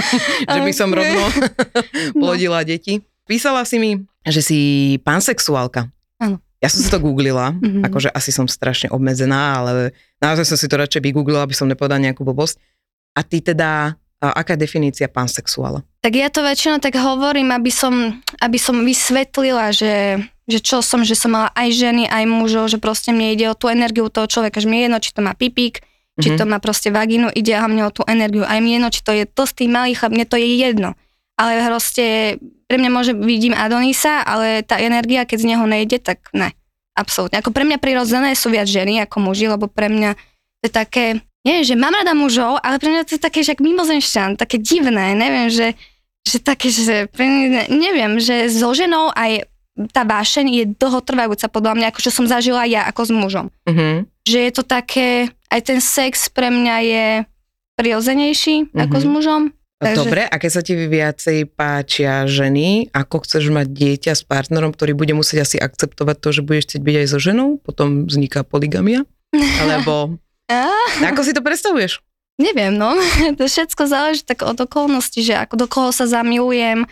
že 0.54 0.61
by 0.61 0.73
som 0.73 0.88
rovno 0.88 1.25
No. 2.14 2.23
plodila 2.25 2.62
deti. 2.62 3.02
Písala 3.25 3.66
si 3.66 3.76
mi, 3.76 3.90
že 4.23 4.40
si 4.40 4.59
pansexuálka. 5.02 5.90
Áno. 6.16 6.38
Ja 6.59 6.66
som 6.66 6.78
si 6.78 6.88
to 6.88 6.99
googlila, 6.99 7.54
Mhm. 7.54 7.83
akože 7.85 8.09
asi 8.09 8.30
som 8.30 8.47
strašne 8.47 8.88
obmedzená, 8.88 9.59
ale 9.59 9.90
naozaj 10.18 10.47
som 10.47 10.57
si 10.57 10.66
to 10.66 10.75
radšej 10.75 11.02
vygooglila, 11.02 11.42
aby 11.42 11.54
som 11.54 11.66
nepovedala 11.66 12.02
nejakú 12.02 12.23
blbosť. 12.23 12.59
A 13.12 13.23
ty 13.23 13.38
teda, 13.38 13.95
a 14.16 14.26
aká 14.33 14.54
je 14.54 14.62
definícia 14.62 15.07
pansexuála? 15.07 15.83
Tak 16.00 16.12
ja 16.12 16.26
to 16.28 16.40
väčšinou 16.40 16.78
tak 16.78 16.95
hovorím, 16.95 17.50
aby 17.50 17.71
som, 17.71 17.95
aby 18.38 18.59
som 18.59 18.78
vysvetlila, 18.80 19.71
že, 19.71 20.23
že 20.47 20.59
čo 20.59 20.83
som, 20.83 21.02
že 21.02 21.14
som 21.14 21.30
mala 21.30 21.50
aj 21.52 21.68
ženy, 21.73 22.07
aj 22.07 22.25
mužov, 22.26 22.71
že 22.71 22.78
proste 22.78 23.11
mne 23.11 23.35
ide 23.35 23.47
o 23.47 23.59
tú 23.59 23.66
energiu 23.66 24.07
toho 24.07 24.26
človeka, 24.26 24.59
že 24.59 24.66
mi 24.66 24.78
je 24.78 24.85
jedno, 24.87 24.99
či 24.99 25.11
to 25.11 25.23
má 25.23 25.35
pipík, 25.35 25.83
Či 26.18 26.34
Mhm. 26.34 26.38
to 26.38 26.44
má 26.50 26.58
proste 26.58 26.90
vagínu, 26.90 27.30
ide 27.30 27.54
hlavne 27.54 27.87
o 27.87 27.94
tú 27.94 28.02
energiu. 28.02 28.42
Aj 28.42 28.58
mi 28.58 28.75
jedno, 28.75 28.90
či 28.90 29.06
to 29.06 29.14
je 29.14 29.22
tlstý, 29.25 29.70
malý 29.70 29.94
chlap, 29.94 30.10
mne 30.10 30.26
to 30.26 30.34
je 30.34 30.58
jedno. 30.58 30.98
Ale 31.38 31.62
proste, 31.62 32.37
pre 32.66 32.76
mňa 32.82 32.90
môže, 32.90 33.12
vidím 33.14 33.54
Adonisa, 33.54 34.26
ale 34.26 34.66
tá 34.66 34.82
energia, 34.82 35.22
keď 35.22 35.38
z 35.38 35.48
neho 35.54 35.64
nejde, 35.70 36.02
tak 36.02 36.26
ne. 36.34 36.50
Absolútne. 36.98 37.38
Ako 37.38 37.54
pre 37.54 37.62
mňa 37.62 37.78
prirodzené 37.78 38.34
sú 38.34 38.50
viac 38.50 38.66
ženy 38.66 39.06
ako 39.06 39.30
muži, 39.30 39.46
lebo 39.46 39.70
pre 39.70 39.87
mňa 39.87 40.18
to 40.58 40.62
je 40.66 40.72
také, 40.75 41.04
nie, 41.46 41.62
že 41.62 41.78
mám 41.78 41.94
rada 41.94 42.10
mužov, 42.18 42.58
ale 42.58 42.82
pre 42.82 42.90
mňa 42.90 43.06
to 43.06 43.14
je 43.14 43.22
také, 43.22 43.46
že 43.46 43.54
ak 43.54 43.62
mimozemšťan, 43.62 44.34
také 44.34 44.58
divné, 44.58 45.14
neviem, 45.14 45.46
že, 45.46 45.78
že 46.26 46.42
také, 46.42 46.75
že 46.75 47.06
neviem, 47.70 48.18
že 48.18 48.50
so 48.50 48.75
ženou 48.75 49.14
aj 49.14 49.46
tá 49.88 50.02
vášeň 50.02 50.47
je 50.49 50.64
dlhotrvajúca 50.75 51.47
podľa 51.47 51.73
mňa, 51.75 51.87
ako 51.88 52.00
čo 52.00 52.11
som 52.11 52.26
zažila 52.26 52.64
ja 52.64 52.82
ako 52.85 53.00
s 53.02 53.12
mužom 53.12 53.47
Mhm. 53.68 54.11
že 54.25 54.38
je 54.40 54.52
to 54.52 54.62
také, 54.62 55.08
aj 55.49 55.61
ten 55.62 55.78
sex 55.78 56.28
pre 56.28 56.49
mňa 56.49 56.76
je 56.82 57.06
prirodzenejší 57.76 58.68
mm-hmm. 58.68 58.82
ako 58.82 58.97
s 58.97 59.04
Mhm. 59.04 59.12
mužom. 59.12 59.42
Takže- 59.78 59.99
Dobre, 60.02 60.23
a 60.26 60.35
keď 60.35 60.50
sa 60.50 60.62
ti 60.66 60.75
viacej 60.75 61.54
páčia 61.54 62.26
ženy, 62.26 62.90
ako 62.90 63.23
chceš 63.23 63.47
mať 63.49 63.70
dieťa 63.70 64.12
s 64.12 64.26
partnerom, 64.26 64.75
ktorý 64.75 64.90
bude 64.92 65.14
musieť 65.14 65.47
asi 65.47 65.56
akceptovať 65.56 66.18
to, 66.18 66.28
že 66.35 66.42
budeš 66.42 66.64
chcieť 66.66 66.82
byť 66.82 66.97
aj 66.99 67.06
so 67.06 67.18
ženou, 67.23 67.62
potom 67.62 68.02
vzniká 68.04 68.42
poligamia? 68.42 69.06
Alebo 69.62 70.18
ako 70.99 71.20
si 71.23 71.30
to 71.30 71.40
predstavuješ? 71.40 72.02
neviem, 72.38 72.70
no. 72.70 72.94
to 73.38 73.47
všetko 73.47 73.82
záleží 73.87 74.23
tak 74.23 74.42
od 74.42 74.58
okolností, 74.58 75.23
že 75.23 75.35
ako 75.37 75.54
do 75.54 75.66
koho 75.66 75.90
sa 75.90 76.06
zamilujem 76.06 76.87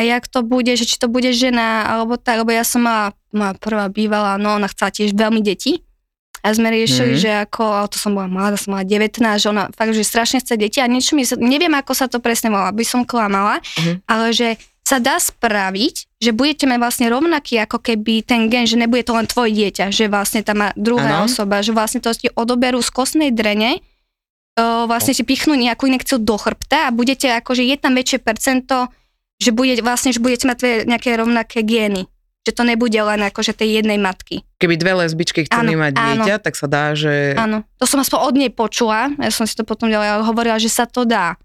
a 0.00 0.02
jak 0.02 0.24
to 0.24 0.40
bude, 0.40 0.72
že 0.72 0.88
či 0.88 0.96
to 0.96 1.12
bude 1.12 1.28
žena, 1.30 1.84
alebo 1.84 2.16
tak, 2.16 2.40
lebo 2.40 2.48
ja 2.48 2.64
som 2.64 2.80
mala, 2.80 3.12
moja 3.30 3.52
prvá 3.52 3.84
bývala, 3.86 4.40
no 4.40 4.56
ona 4.56 4.64
chcela 4.66 4.88
tiež 4.88 5.12
veľmi 5.12 5.44
deti. 5.44 5.84
A 6.40 6.56
sme 6.56 6.72
riešili, 6.72 7.12
Mhm. 7.14 7.20
že 7.20 7.30
ako, 7.44 7.62
ale 7.68 7.86
to 7.92 8.00
som 8.00 8.16
bola 8.16 8.24
mladá, 8.24 8.56
som 8.56 8.72
mala 8.72 8.80
19, 8.82 9.36
že 9.36 9.52
ona 9.52 9.68
fakt, 9.76 9.92
že 9.92 10.00
strašne 10.00 10.40
chce 10.40 10.56
deti 10.56 10.80
a 10.80 10.88
niečo 10.88 11.12
mi, 11.12 11.28
neviem, 11.36 11.76
ako 11.76 11.92
sa 11.92 12.08
to 12.08 12.16
presne 12.16 12.48
volá, 12.48 12.72
aby 12.72 12.80
som 12.80 13.04
klamala, 13.04 13.60
Mhm. 13.76 14.08
ale 14.08 14.32
že 14.32 14.56
sa 14.80 14.96
dá 14.96 15.20
spraviť, 15.20 15.94
že 16.16 16.32
budete 16.32 16.64
mať 16.64 16.78
vlastne 16.80 17.06
rovnaký 17.12 17.60
ako 17.60 17.78
keby 17.78 18.24
ten 18.24 18.48
gen, 18.48 18.64
že 18.64 18.80
nebude 18.80 19.04
to 19.04 19.12
len 19.12 19.28
tvoje 19.28 19.52
dieťa, 19.52 19.92
že 19.92 20.08
vlastne 20.08 20.40
tam 20.40 20.64
má 20.64 20.68
druhá 20.80 21.20
Áno. 21.20 21.28
osoba, 21.28 21.60
že 21.60 21.76
vlastne 21.76 22.00
to 22.00 22.08
ti 22.10 22.32
odoberú 22.32 22.80
z 22.80 22.88
kostnej 22.88 23.30
drene, 23.30 23.84
o, 24.56 24.88
vlastne 24.88 25.12
si 25.12 25.22
pichnú 25.22 25.54
nejakú 25.54 25.86
inekciu 25.86 26.18
do 26.18 26.34
chrbta 26.34 26.88
a 26.88 26.94
budete 26.94 27.28
akože 27.30 27.62
je 27.62 27.76
tam 27.76 27.92
väčšie 27.94 28.18
percento, 28.18 28.88
že 29.40 29.50
bude 29.50 29.80
vlastne, 29.80 30.12
že 30.12 30.20
budete 30.20 30.44
mať 30.44 30.84
nejaké 30.84 31.16
rovnaké 31.16 31.64
gény. 31.64 32.06
Že 32.40 32.52
to 32.56 32.62
nebude 32.64 32.96
len 32.96 33.20
akože 33.20 33.52
tej 33.52 33.80
jednej 33.80 34.00
matky. 34.00 34.44
Keby 34.56 34.80
dve 34.80 34.92
lesbičky 35.04 35.44
chceli 35.44 35.76
Áno, 35.76 35.80
mať 35.84 35.92
áno. 35.96 36.24
dieťa, 36.24 36.34
tak 36.40 36.56
sa 36.56 36.64
dá, 36.64 36.96
že... 36.96 37.36
Áno, 37.36 37.68
to 37.76 37.84
som 37.84 38.00
aspoň 38.00 38.18
od 38.20 38.34
nej 38.36 38.48
počula, 38.48 39.12
ja 39.20 39.28
som 39.28 39.44
si 39.44 39.52
to 39.52 39.64
potom 39.64 39.92
ďalej 39.92 40.24
hovorila, 40.24 40.56
že 40.56 40.72
sa 40.72 40.88
to 40.88 41.04
dá. 41.04 41.36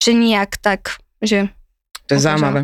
Že 0.00 0.16
nejak 0.16 0.56
tak, 0.56 0.96
že... 1.20 1.52
To 2.08 2.16
je 2.16 2.20
akože- 2.20 2.24
zaujímavé. 2.24 2.60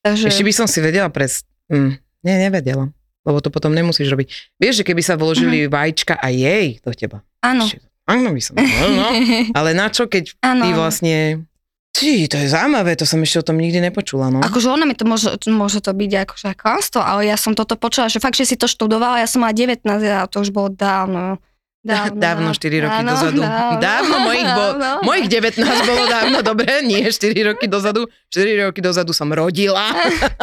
Takže, 0.00 0.32
Ešte 0.32 0.44
by 0.48 0.52
som 0.56 0.64
si 0.64 0.80
vedela 0.80 1.12
pres... 1.12 1.44
Mm, 1.68 2.00
nie, 2.24 2.36
nevedela. 2.40 2.88
Lebo 3.20 3.44
to 3.44 3.52
potom 3.52 3.76
nemusíš 3.76 4.08
robiť. 4.08 4.56
Vieš, 4.56 4.80
že 4.80 4.84
keby 4.88 5.04
sa 5.04 5.20
vložili 5.20 5.68
vajíčka 5.68 6.16
a 6.16 6.32
jej 6.32 6.80
do 6.80 6.88
teba. 6.96 7.20
Áno. 7.44 7.68
Áno, 8.08 8.32
by 8.32 8.40
som. 8.40 8.56
No, 8.56 8.86
no. 8.96 9.06
Ale 9.60 9.76
na 9.76 9.92
čo, 9.92 10.08
keď 10.08 10.40
áno, 10.40 10.64
ty 10.64 10.68
vlastne... 10.72 11.44
Ty, 11.90 12.30
to 12.30 12.36
je 12.38 12.46
zaujímavé, 12.46 12.94
to 12.94 13.02
som 13.02 13.18
ešte 13.18 13.42
o 13.42 13.46
tom 13.50 13.58
nikdy 13.58 13.82
nepočula, 13.82 14.30
no. 14.30 14.38
Akože 14.40 14.70
ona 14.70 14.86
mi 14.86 14.94
to 14.94 15.02
môže, 15.02 15.34
môže 15.50 15.82
to 15.82 15.90
byť 15.90 16.10
akože 16.22 16.48
klamstvo, 16.54 17.02
ale 17.02 17.26
ja 17.26 17.34
som 17.34 17.58
toto 17.58 17.74
počula, 17.74 18.06
že 18.06 18.22
fakt, 18.22 18.38
že 18.38 18.46
si 18.46 18.54
to 18.54 18.70
študovala, 18.70 19.18
ja 19.18 19.26
som 19.26 19.42
mala 19.42 19.50
19 19.52 19.82
a 20.06 20.30
to 20.30 20.40
už 20.40 20.54
bolo 20.54 20.70
dávno. 20.70 21.36
Dávno, 21.80 22.20
Dávno, 22.20 22.48
4 22.52 22.84
roky 22.84 23.00
áno, 23.00 23.16
dozadu. 23.16 23.40
Dávno, 23.80 24.14
mojich, 24.28 24.44
bo, 24.52 24.64
dávno. 24.84 25.00
mojich 25.00 25.32
19 25.32 25.64
bolo 25.64 26.04
dávno, 26.12 26.36
dobre, 26.44 26.84
nie 26.84 27.08
4 27.08 27.32
roky 27.40 27.72
dozadu. 27.72 28.04
4 28.28 28.68
roky 28.68 28.84
dozadu 28.84 29.16
som 29.16 29.32
rodila. 29.32 29.88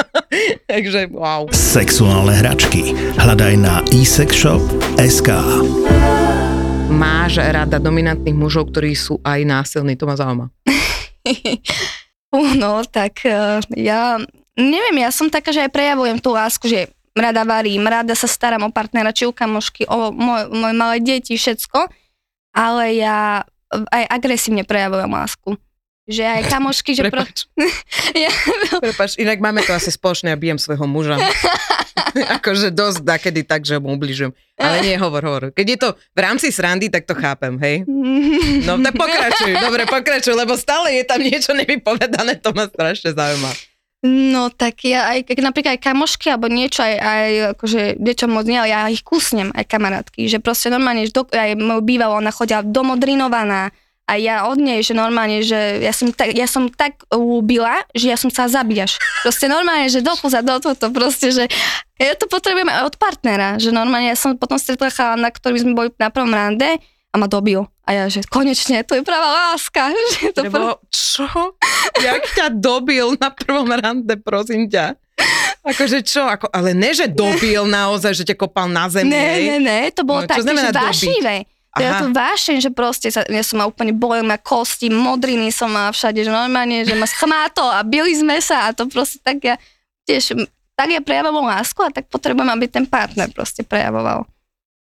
Takže 0.74 1.14
wow. 1.14 1.46
Sexuálne 1.54 2.34
hračky. 2.42 2.90
Hľadaj 3.22 3.54
na 3.54 3.86
eSexShop.sk 3.94 5.30
Máš 6.90 7.38
rada 7.38 7.78
dominantných 7.78 8.34
mužov, 8.34 8.74
ktorí 8.74 8.98
sú 8.98 9.22
aj 9.22 9.46
násilní, 9.46 9.94
to 9.94 10.10
ma 10.10 10.18
zaujíma. 10.18 10.50
No, 12.60 12.84
tak 12.84 13.24
eh, 13.24 13.64
ja 13.80 14.20
neviem, 14.60 14.98
ja 15.00 15.10
som 15.16 15.32
taká, 15.32 15.56
že 15.56 15.64
aj 15.64 15.72
prejavujem 15.72 16.20
tú 16.20 16.36
lásku, 16.36 16.68
že 16.68 16.92
rada 17.16 17.48
varím, 17.48 17.88
rada 17.88 18.14
sa 18.14 18.28
starám 18.28 18.68
o 18.68 18.74
partnera, 18.74 19.16
či 19.16 19.26
u 19.26 19.32
kamošky, 19.32 19.88
o 19.88 20.12
moje, 20.12 20.52
moje 20.52 20.74
malé 20.76 20.98
deti, 21.00 21.40
všetko, 21.40 21.88
ale 22.52 22.84
ja 23.00 23.48
aj 23.72 24.04
agresívne 24.12 24.68
prejavujem 24.68 25.08
lásku. 25.08 25.50
Že 26.08 26.24
aj 26.24 26.42
kamošky, 26.48 26.96
že 26.96 27.04
pro... 27.12 27.28
Prepač, 27.28 27.52
ja, 28.26 28.32
prepač, 28.80 29.12
inak 29.20 29.44
máme 29.44 29.60
to 29.68 29.76
asi 29.76 29.92
spoločné, 29.92 30.32
ja 30.32 30.40
bijem 30.40 30.56
svojho 30.56 30.88
muža. 30.88 31.20
akože 32.40 32.72
dosť 32.74 33.04
dakedy 33.04 33.42
tak, 33.44 33.68
že 33.68 33.78
mu 33.78 33.94
ubližujem. 33.94 34.32
Ale 34.58 34.82
nie, 34.82 34.96
hovor, 34.98 35.22
hovor. 35.22 35.44
Keď 35.54 35.66
je 35.68 35.78
to 35.78 35.90
v 36.16 36.20
rámci 36.24 36.50
srandy, 36.50 36.90
tak 36.90 37.06
to 37.06 37.14
chápem, 37.14 37.60
hej? 37.62 37.86
No 38.66 38.80
tak 38.82 38.96
pokračuj, 38.98 39.52
dobre, 39.60 39.84
pokračuj, 39.86 40.34
lebo 40.34 40.58
stále 40.58 40.98
je 40.98 41.04
tam 41.06 41.22
niečo 41.22 41.54
nevypovedané, 41.54 42.40
to 42.42 42.56
ma 42.56 42.66
strašne 42.66 43.14
zaujíma. 43.14 43.52
No 44.06 44.54
tak 44.54 44.86
ja 44.86 45.10
aj, 45.10 45.26
napríklad 45.42 45.78
aj 45.78 45.82
kamošky 45.82 46.30
alebo 46.30 46.48
niečo, 46.48 46.86
aj, 46.86 46.96
aj 47.02 47.30
akože 47.58 47.82
niečo 47.98 48.30
moc 48.30 48.46
nie, 48.46 48.62
ale 48.62 48.70
ja 48.70 48.86
ich 48.94 49.02
kusnem, 49.02 49.50
aj 49.58 49.66
kamarátky, 49.66 50.30
že 50.30 50.38
proste 50.38 50.70
normálne, 50.70 51.10
že 51.10 51.18
do, 51.18 51.26
aj 51.26 51.58
moju 51.58 51.82
bývalú, 51.82 52.22
ona 52.22 52.30
chodila 52.30 52.62
domodrinovaná 52.62 53.74
a 54.08 54.16
ja 54.16 54.48
od 54.48 54.56
nej, 54.56 54.80
že 54.80 54.96
normálne, 54.96 55.44
že 55.44 55.84
ja 55.84 55.92
som 55.92 56.08
tak, 56.16 56.32
ja 56.32 56.48
som 56.48 56.72
tak 56.72 57.04
ľúbila, 57.12 57.84
že 57.92 58.08
ja 58.08 58.16
som 58.16 58.32
sa 58.32 58.48
zabíjaš. 58.48 58.96
Proste 59.20 59.52
normálne, 59.52 59.92
že 59.92 60.00
do 60.00 60.16
do 60.16 60.56
toto, 60.64 60.88
proste, 60.96 61.36
že 61.36 61.44
ja 62.00 62.16
to 62.16 62.24
potrebujem 62.32 62.72
aj 62.72 62.88
od 62.88 62.96
partnera, 62.96 63.60
že 63.60 63.76
normálne 63.76 64.08
ja 64.08 64.16
som 64.16 64.40
potom 64.40 64.56
stretla 64.56 64.88
chalana, 64.88 65.28
ktorý 65.28 65.60
sme 65.60 65.76
boli 65.76 65.90
na 66.00 66.08
prvom 66.08 66.32
rande 66.32 66.80
a 67.12 67.16
ma 67.20 67.28
dobil. 67.28 67.68
A 67.84 67.96
ja, 67.96 68.04
že 68.08 68.24
konečne, 68.32 68.88
to 68.88 68.96
je 68.96 69.04
pravá 69.04 69.52
láska. 69.52 69.92
Že 70.16 70.36
to. 70.36 70.42
Lebo 70.48 70.80
čo? 70.92 71.28
Jak 72.00 72.24
ťa 72.36 72.48
dobil 72.56 73.16
na 73.16 73.32
prvom 73.32 73.68
rande, 73.72 74.16
prosím 74.20 74.68
ťa? 74.72 74.96
Akože 75.68 76.00
čo? 76.04 76.24
Ako, 76.24 76.48
ale 76.52 76.72
ne, 76.72 76.96
že 76.96 77.12
dobil 77.12 77.64
naozaj, 77.68 78.12
že 78.16 78.24
ťa 78.24 78.36
kopal 78.40 78.72
na 78.72 78.88
zemi, 78.88 79.12
Ne, 79.12 79.28
ne, 79.40 79.58
ne, 79.60 79.80
to 79.92 80.08
bolo 80.08 80.24
No, 80.24 80.30
také, 80.30 80.48
že 80.48 80.72
dobiť? 80.72 81.57
Aha. 81.86 82.02
to 82.02 82.10
vášeň, 82.10 82.58
že 82.64 82.72
proste 82.74 83.08
sa, 83.14 83.22
ja 83.30 83.44
som 83.46 83.62
ma 83.62 83.70
úplne 83.70 83.94
bolel 83.94 84.26
ma 84.26 84.42
kosti, 84.42 84.90
modriny 84.90 85.54
som 85.54 85.70
mala 85.70 85.94
všade, 85.94 86.26
že 86.26 86.32
normálne, 86.34 86.82
že 86.82 86.98
ma 86.98 87.06
schmátol 87.06 87.70
a 87.70 87.86
bili 87.86 88.18
sme 88.18 88.42
sa 88.42 88.70
a 88.70 88.74
to 88.74 88.90
proste 88.90 89.22
tak 89.22 89.38
ja 89.46 89.56
tiež, 90.10 90.34
tak 90.74 90.88
ja 90.90 91.02
prejavoval 91.04 91.46
lásku 91.60 91.78
a 91.84 91.94
tak 91.94 92.10
potrebujem, 92.10 92.50
aby 92.50 92.66
ten 92.66 92.86
partner 92.88 93.30
proste 93.30 93.62
prejavoval. 93.62 94.26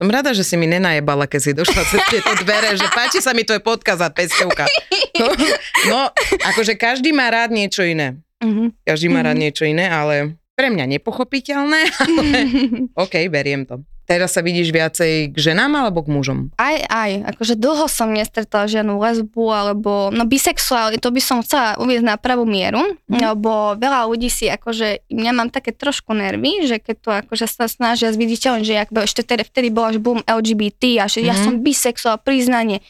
Som 0.02 0.10
rada, 0.10 0.34
že 0.34 0.42
si 0.42 0.58
mi 0.58 0.66
nenajebala, 0.66 1.30
keď 1.30 1.40
si 1.40 1.52
došla 1.54 1.82
cez 1.86 2.02
tieto 2.12 2.34
dvere, 2.42 2.74
že 2.74 2.84
páči 2.90 3.22
sa 3.22 3.30
mi 3.30 3.46
tvoj 3.46 3.62
podkaz 3.62 4.02
a 4.02 4.10
pesťovka. 4.10 4.66
No, 5.86 6.10
akože 6.50 6.74
každý 6.74 7.14
má 7.14 7.30
rád 7.30 7.54
niečo 7.54 7.86
iné. 7.86 8.18
Mhm. 8.42 8.74
Každý 8.82 9.06
má 9.08 9.22
rád 9.22 9.38
niečo 9.38 9.64
iné, 9.64 9.86
ale 9.86 10.34
pre 10.58 10.68
mňa 10.70 10.98
nepochopiteľné, 10.98 11.80
ale 11.98 12.26
OK, 13.04 13.14
beriem 13.30 13.64
to. 13.64 13.80
Teraz 14.04 14.36
sa 14.36 14.44
vidíš 14.44 14.68
viacej 14.68 15.32
k 15.32 15.36
ženám 15.36 15.80
alebo 15.80 16.04
k 16.04 16.12
mužom? 16.12 16.38
Aj, 16.60 16.76
aj, 16.76 17.34
akože 17.34 17.56
dlho 17.56 17.88
som 17.88 18.12
nestretla 18.12 18.68
žiadnu 18.68 19.00
lesbu 19.00 19.44
alebo, 19.48 20.12
no 20.12 20.28
bisexuál, 20.28 20.92
to 21.00 21.08
by 21.08 21.24
som 21.24 21.40
chcela 21.40 21.80
uvieť 21.80 22.04
na 22.04 22.20
pravú 22.20 22.44
mieru, 22.44 22.84
Mhm. 23.08 23.16
lebo 23.32 23.80
veľa 23.80 24.04
ľudí 24.04 24.28
si 24.28 24.44
akože, 24.52 25.08
ja 25.08 25.32
mám 25.32 25.48
také 25.48 25.72
trošku 25.72 26.12
nervy, 26.12 26.68
že 26.68 26.76
keď 26.84 26.96
to 27.00 27.10
akože 27.24 27.48
sa 27.48 27.64
snažia 27.64 28.12
zviditeľniť, 28.12 28.64
že 28.68 28.76
akby 28.76 28.98
ešte 29.08 29.24
tedy, 29.24 29.40
vtedy 29.40 29.72
bola 29.72 29.96
až 29.96 29.98
boom 30.04 30.20
LGBT 30.20 31.00
a 31.00 31.08
že 31.08 31.24
ja 31.24 31.32
Mhm. 31.32 31.40
som 31.40 31.54
bisexuál, 31.64 32.20
priznanie. 32.20 32.84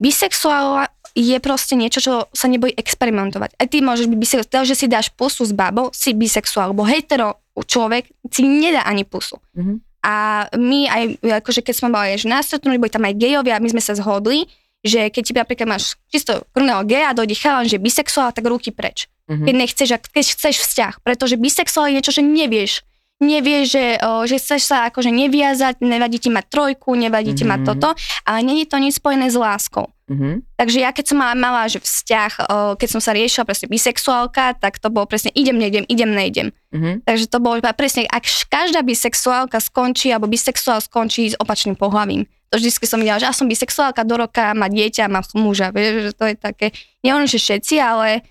Bisexuál 0.00 0.88
je 1.12 1.36
proste 1.42 1.76
niečo, 1.76 2.00
čo 2.00 2.12
sa 2.32 2.46
nebojí 2.48 2.72
experimentovať. 2.72 3.56
Aj 3.58 3.66
ty 3.68 3.84
môžeš 3.84 4.08
byť 4.08 4.18
bisexuál, 4.18 4.48
to, 4.48 4.68
že 4.68 4.78
si 4.78 4.86
dáš 4.88 5.12
pusu 5.12 5.44
s 5.44 5.52
babou, 5.52 5.92
si 5.92 6.16
bisexuál, 6.16 6.72
lebo 6.72 6.86
hetero 6.86 7.36
človek 7.60 8.08
si 8.32 8.48
nedá 8.48 8.84
ani 8.84 9.04
pusu. 9.04 9.36
Mhm. 9.56 9.89
A 10.00 10.46
my 10.56 10.88
aj, 10.88 11.02
akože 11.44 11.60
keď 11.60 11.74
sme 11.76 11.88
boli 11.92 12.16
na 12.24 12.40
stretnutí, 12.40 12.80
boli 12.80 12.88
tam 12.88 13.04
aj 13.04 13.14
gejovia, 13.20 13.60
my 13.60 13.68
sme 13.68 13.82
sa 13.84 13.92
zhodli, 13.92 14.48
že 14.80 15.12
keď 15.12 15.22
ti 15.22 15.32
napríklad 15.36 15.68
máš 15.68 16.00
čisto 16.08 16.48
krvného 16.56 16.88
geja 16.88 17.12
a 17.12 17.16
dojde 17.16 17.36
chalan, 17.36 17.68
že 17.68 17.76
bisexuál, 17.76 18.32
tak 18.32 18.48
ruky 18.48 18.72
preč. 18.72 19.12
Mhm. 19.28 19.44
Keď 19.44 19.54
nechceš, 19.54 19.88
keď 20.08 20.24
chceš 20.24 20.56
vzťah, 20.64 20.94
pretože 21.04 21.36
bisexuál 21.36 21.92
je 21.92 22.00
niečo, 22.00 22.12
že 22.16 22.24
nevieš. 22.24 22.80
nevieš, 23.20 23.76
že, 23.76 23.84
o, 24.00 24.24
že 24.24 24.40
chceš 24.40 24.64
sa 24.64 24.88
akože 24.88 25.12
neviazať, 25.12 25.84
nevadí 25.84 26.16
ti 26.16 26.32
mať 26.32 26.48
trojku, 26.48 26.96
nevadí 26.96 27.36
ti 27.36 27.44
mať 27.44 27.60
Mhm. 27.60 27.66
toto, 27.68 27.88
ale 28.24 28.40
není 28.40 28.64
to 28.64 28.80
nič 28.80 28.96
spojené 28.96 29.28
s 29.28 29.36
láskou. 29.36 29.92
Mhm. 30.08 30.40
Takže 30.56 30.80
ja 30.80 30.88
keď 30.88 31.04
som 31.04 31.20
mala, 31.20 31.36
mala 31.36 31.68
že 31.68 31.84
vzťah, 31.84 32.32
o, 32.40 32.56
keď 32.80 32.88
som 32.88 33.00
sa 33.04 33.12
riešila 33.12 33.44
presne 33.44 33.68
bisexuálka, 33.68 34.56
tak 34.56 34.80
to 34.80 34.88
bolo 34.88 35.04
presne 35.04 35.28
idem, 35.36 35.60
nejdem, 35.60 35.84
idem, 35.84 36.08
nejdem. 36.16 36.48
Mhm. 36.70 37.02
Takže 37.02 37.26
to 37.26 37.38
bolo 37.42 37.58
iba 37.58 37.74
presne, 37.74 38.06
ak 38.06 38.22
každá 38.46 38.86
bisexuálka 38.86 39.58
skončí, 39.58 40.14
alebo 40.14 40.30
bisexuál 40.30 40.78
skončí 40.78 41.34
s 41.34 41.36
opačným 41.36 41.74
pohľavím. 41.74 42.30
To 42.50 42.58
vždycky 42.58 42.86
som 42.86 42.98
videla, 43.02 43.18
že 43.18 43.26
ja 43.26 43.34
som 43.34 43.46
bisexuálka 43.50 44.02
do 44.06 44.18
roka, 44.18 44.54
má 44.54 44.66
dieťa, 44.70 45.06
má 45.10 45.22
muža, 45.34 45.70
vieš, 45.70 46.10
že 46.10 46.12
to 46.14 46.24
je 46.30 46.34
také, 46.38 46.66
neviem, 47.02 47.26
že 47.26 47.38
všetci, 47.38 47.74
ale 47.78 48.22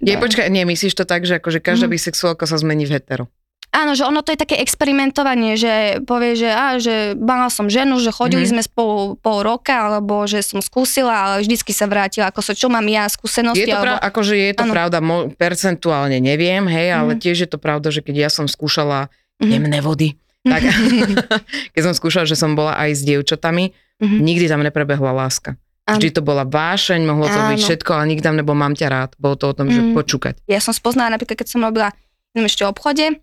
Nie, 0.00 0.16
počkaj, 0.16 0.48
nie, 0.48 0.64
myslíš 0.64 0.96
to 0.96 1.04
tak, 1.04 1.28
že 1.28 1.36
akože 1.36 1.60
každá 1.60 1.86
Mhm. 1.86 1.92
bisexuálka 1.92 2.48
sa 2.48 2.56
zmení 2.56 2.88
v 2.88 2.96
hetero? 2.98 3.28
Áno, 3.74 3.92
že 3.92 4.02
ono 4.02 4.22
to 4.22 4.30
je 4.30 4.38
také 4.38 4.54
experimentovanie, 4.56 5.52
že 5.54 5.74
povie, 6.00 6.32
že, 6.34 6.46
á, 6.46 6.78
že 6.78 6.94
mala 7.12 7.48
som 7.48 7.66
ženu, 7.66 7.98
že 7.98 8.08
chodili 8.08 8.42
Mhm. 8.42 8.50
sme 8.50 8.62
spolu 8.62 8.94
pol 9.16 9.42
roka, 9.42 9.74
alebo 9.74 10.22
že 10.24 10.40
som 10.40 10.60
skúsila, 10.60 11.10
ale 11.10 11.42
vždycky 11.42 11.70
sa 11.70 11.84
vrátila, 11.84 12.28
ako 12.28 12.40
so 12.40 12.52
čo 12.52 12.68
mám 12.68 12.86
ja 12.86 13.02
skúsenosti. 13.04 13.60
Je 13.60 13.68
to, 13.68 13.74
alebo... 13.76 13.98
akože 13.98 14.34
je 14.36 14.52
to 14.52 14.62
Áno. 14.62 14.72
pravda, 14.72 14.98
mo- 15.00 15.26
percentuálne 15.28 16.16
neviem, 16.16 16.62
hej, 16.64 16.94
ale 16.94 17.12
Mhm. 17.12 17.20
tiež 17.20 17.36
je 17.40 17.50
to 17.50 17.58
pravda, 17.58 17.90
že 17.90 17.98
keď 17.98 18.14
ja 18.16 18.30
som 18.30 18.46
skúšala 18.46 19.10
Mhm. 19.36 19.50
jemné 19.50 19.78
vody, 19.80 20.08
tak 20.44 20.62
keď 21.74 21.82
som 21.82 21.92
skúšala, 21.92 22.24
že 22.24 22.36
som 22.36 22.52
bola 22.52 22.74
aj 22.76 22.90
s 22.92 23.02
dievčatami, 23.02 23.74
Mhm. 23.96 24.16
nikdy 24.20 24.46
tam 24.46 24.60
neprebehla 24.60 25.10
láska. 25.10 25.58
Áno. 25.84 25.98
Vždy 25.98 26.10
to 26.12 26.22
bola 26.22 26.42
vášeň, 26.42 27.00
mohlo 27.02 27.26
to 27.26 27.36
byť 27.44 27.58
Áno. 27.58 27.64
všetko, 27.64 27.90
ale 27.92 28.04
nikdy 28.06 28.22
tam 28.22 28.36
nebol 28.36 28.54
mám 28.54 28.72
ťa 28.72 28.86
rád. 28.88 29.10
Bolo 29.16 29.34
to 29.34 29.46
o 29.46 29.54
tom, 29.54 29.68
že 29.68 29.82
Mm. 29.82 29.92
počúkať. 29.92 30.40
Ja 30.46 30.56
som 30.56 30.70
spoznala 30.70 31.12
napríklad, 31.12 31.36
keď 31.36 31.48
som 31.48 31.60
robila 31.60 31.92
v 32.32 32.40
ešte 32.42 32.62
obchode, 32.62 33.04
a 33.04 33.14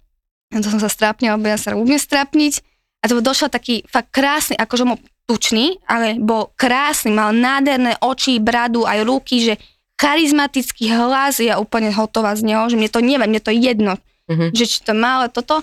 to 0.64 0.68
som 0.68 0.82
sa 0.82 0.92
strápnila, 0.92 1.40
lebo 1.40 1.48
ja 1.48 1.58
sa 1.58 1.74
umiem 1.74 2.00
strápniť, 2.00 2.54
a 3.02 3.10
to 3.10 3.18
došiel 3.18 3.50
taký 3.50 3.82
fakt 3.90 4.14
krásny, 4.14 4.54
akože 4.54 4.86
mu 4.86 4.96
tučný, 5.26 5.82
ale 5.90 6.22
bol 6.22 6.54
krásny, 6.54 7.10
mal 7.10 7.34
nádherné 7.34 7.98
oči, 7.98 8.38
bradu, 8.38 8.86
aj 8.86 9.00
ruky, 9.02 9.42
že 9.42 9.54
charizmatický 9.98 10.90
hlas, 10.92 11.38
ja 11.40 11.58
úplne 11.58 11.94
hotová 11.94 12.34
z 12.34 12.46
neho, 12.46 12.66
že 12.68 12.78
mne 12.78 12.90
to 12.90 13.00
nevadí, 13.02 13.30
mne 13.32 13.42
to 13.42 13.54
je 13.54 13.60
jedno, 13.62 13.94
Mhm. 14.30 14.54
že 14.54 14.64
či 14.70 14.78
to 14.86 14.94
má, 14.94 15.22
ale 15.22 15.28
toto. 15.34 15.60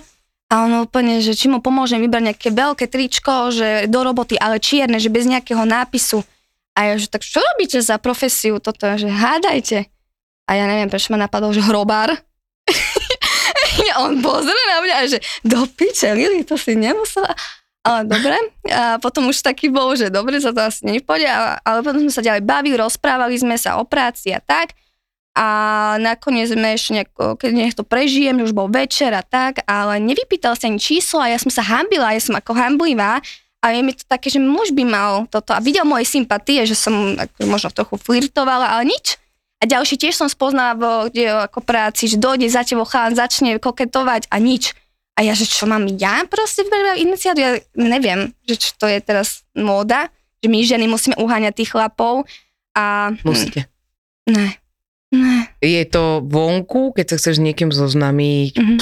A 0.49 0.65
on 0.65 0.81
úplne, 0.81 1.21
že 1.21 1.37
či 1.37 1.45
mu 1.45 1.61
pomôžem 1.61 2.01
vybrať 2.01 2.23
nejaké 2.33 2.49
veľké 2.49 2.85
tričko, 2.89 3.53
že 3.53 3.85
do 3.85 4.01
roboty, 4.01 4.33
ale 4.33 4.57
čierne, 4.57 4.97
že 4.97 5.13
bez 5.13 5.29
nejakého 5.29 5.61
nápisu. 5.61 6.25
A 6.73 6.89
ja, 6.89 6.93
že 6.97 7.05
tak 7.05 7.21
čo 7.21 7.37
robíte 7.37 7.77
za 7.85 8.01
profesiu 8.01 8.57
toto, 8.57 8.89
že 8.97 9.05
hádajte. 9.05 9.85
A 10.49 10.51
ja 10.57 10.65
neviem, 10.65 10.89
prečo 10.89 11.13
ma 11.13 11.21
napadol, 11.21 11.53
že 11.53 11.61
hrobár. 11.61 12.17
A 13.91 14.05
on 14.05 14.21
pozrie 14.21 14.63
na 14.69 14.79
mňa, 14.85 14.97
že 15.09 15.17
do 15.43 15.65
piče, 15.65 16.13
Lili, 16.13 16.45
to 16.45 16.55
si 16.55 16.77
nemusela. 16.77 17.33
Ale 17.79 18.03
dobre, 18.05 18.35
a 18.69 18.99
potom 18.99 19.31
už 19.31 19.39
taký 19.39 19.71
bol, 19.71 19.95
že 19.95 20.11
dobre, 20.11 20.37
za 20.37 20.51
to 20.51 20.61
asi 20.61 20.83
nepôjde, 20.83 21.25
ale, 21.31 21.57
ale 21.63 21.79
potom 21.79 22.03
sme 22.03 22.13
sa 22.13 22.21
ďalej 22.21 22.43
bavili, 22.43 22.75
rozprávali 22.75 23.39
sme 23.39 23.55
sa 23.55 23.79
o 23.79 23.87
práci 23.87 24.35
a 24.35 24.43
tak. 24.43 24.75
A 25.39 25.47
nakoniec 26.03 26.51
sme 26.51 26.75
ešte 26.75 26.99
nejako, 26.99 27.39
keď 27.39 27.51
nech 27.55 27.77
to 27.77 27.87
prežijem, 27.87 28.43
už 28.43 28.51
bol 28.51 28.67
večer 28.67 29.15
a 29.15 29.23
tak, 29.23 29.63
ale 29.63 29.95
nevypýtal 30.03 30.59
sa 30.59 30.67
ani 30.67 30.75
číslo 30.75 31.23
a 31.23 31.31
ja 31.31 31.39
som 31.39 31.47
sa 31.47 31.63
hambila, 31.63 32.11
ja 32.11 32.19
som 32.19 32.35
ako 32.35 32.51
hamblivá 32.51 33.23
a 33.63 33.65
je 33.71 33.79
mi 33.79 33.95
to 33.95 34.03
také, 34.03 34.27
že 34.27 34.43
muž 34.43 34.75
by 34.75 34.83
mal 34.83 35.27
toto 35.31 35.55
a 35.55 35.63
videl 35.63 35.87
moje 35.87 36.07
sympatie, 36.07 36.67
že 36.67 36.75
som 36.75 37.15
ako, 37.15 37.47
možno 37.47 37.71
trochu 37.71 37.95
flirtovala, 37.95 38.75
ale 38.75 38.91
nič. 38.91 39.15
A 39.59 39.67
ďalší 39.67 39.99
tiež 39.99 40.15
som 40.15 40.31
spoznala 40.31 40.73
vo, 40.73 40.91
ako 41.11 41.59
práci, 41.59 42.07
že 42.07 42.15
dojde 42.15 42.47
za 42.47 42.63
tebou 42.63 42.87
chalán, 42.87 43.11
začne 43.11 43.59
koketovať 43.59 44.31
a 44.31 44.39
nič. 44.39 44.71
A 45.19 45.27
ja, 45.27 45.35
že 45.35 45.43
čo 45.43 45.67
mám 45.67 45.83
ja 45.99 46.23
proste 46.31 46.63
vybrať 46.63 46.97
iniciátu, 47.03 47.39
ja 47.43 47.51
neviem, 47.75 48.31
že 48.47 48.55
čo 48.55 48.69
to 48.79 48.85
je 48.87 49.03
teraz 49.03 49.43
móda, 49.51 50.07
že 50.39 50.47
my 50.47 50.63
ženy 50.63 50.87
musíme 50.87 51.19
uháňať 51.19 51.59
tých 51.59 51.75
chlapov 51.75 52.23
a... 52.71 53.11
Musíte. 53.27 53.67
Ne, 54.31 54.55
ne. 55.11 55.51
Je 55.59 55.83
to 55.83 56.23
vonku, 56.23 56.95
keď 56.95 57.05
sa 57.11 57.15
chceš 57.19 57.35
s 57.35 57.43
niekým 57.43 57.75
zoznámiť, 57.75 58.55
Mhm. 58.55 58.75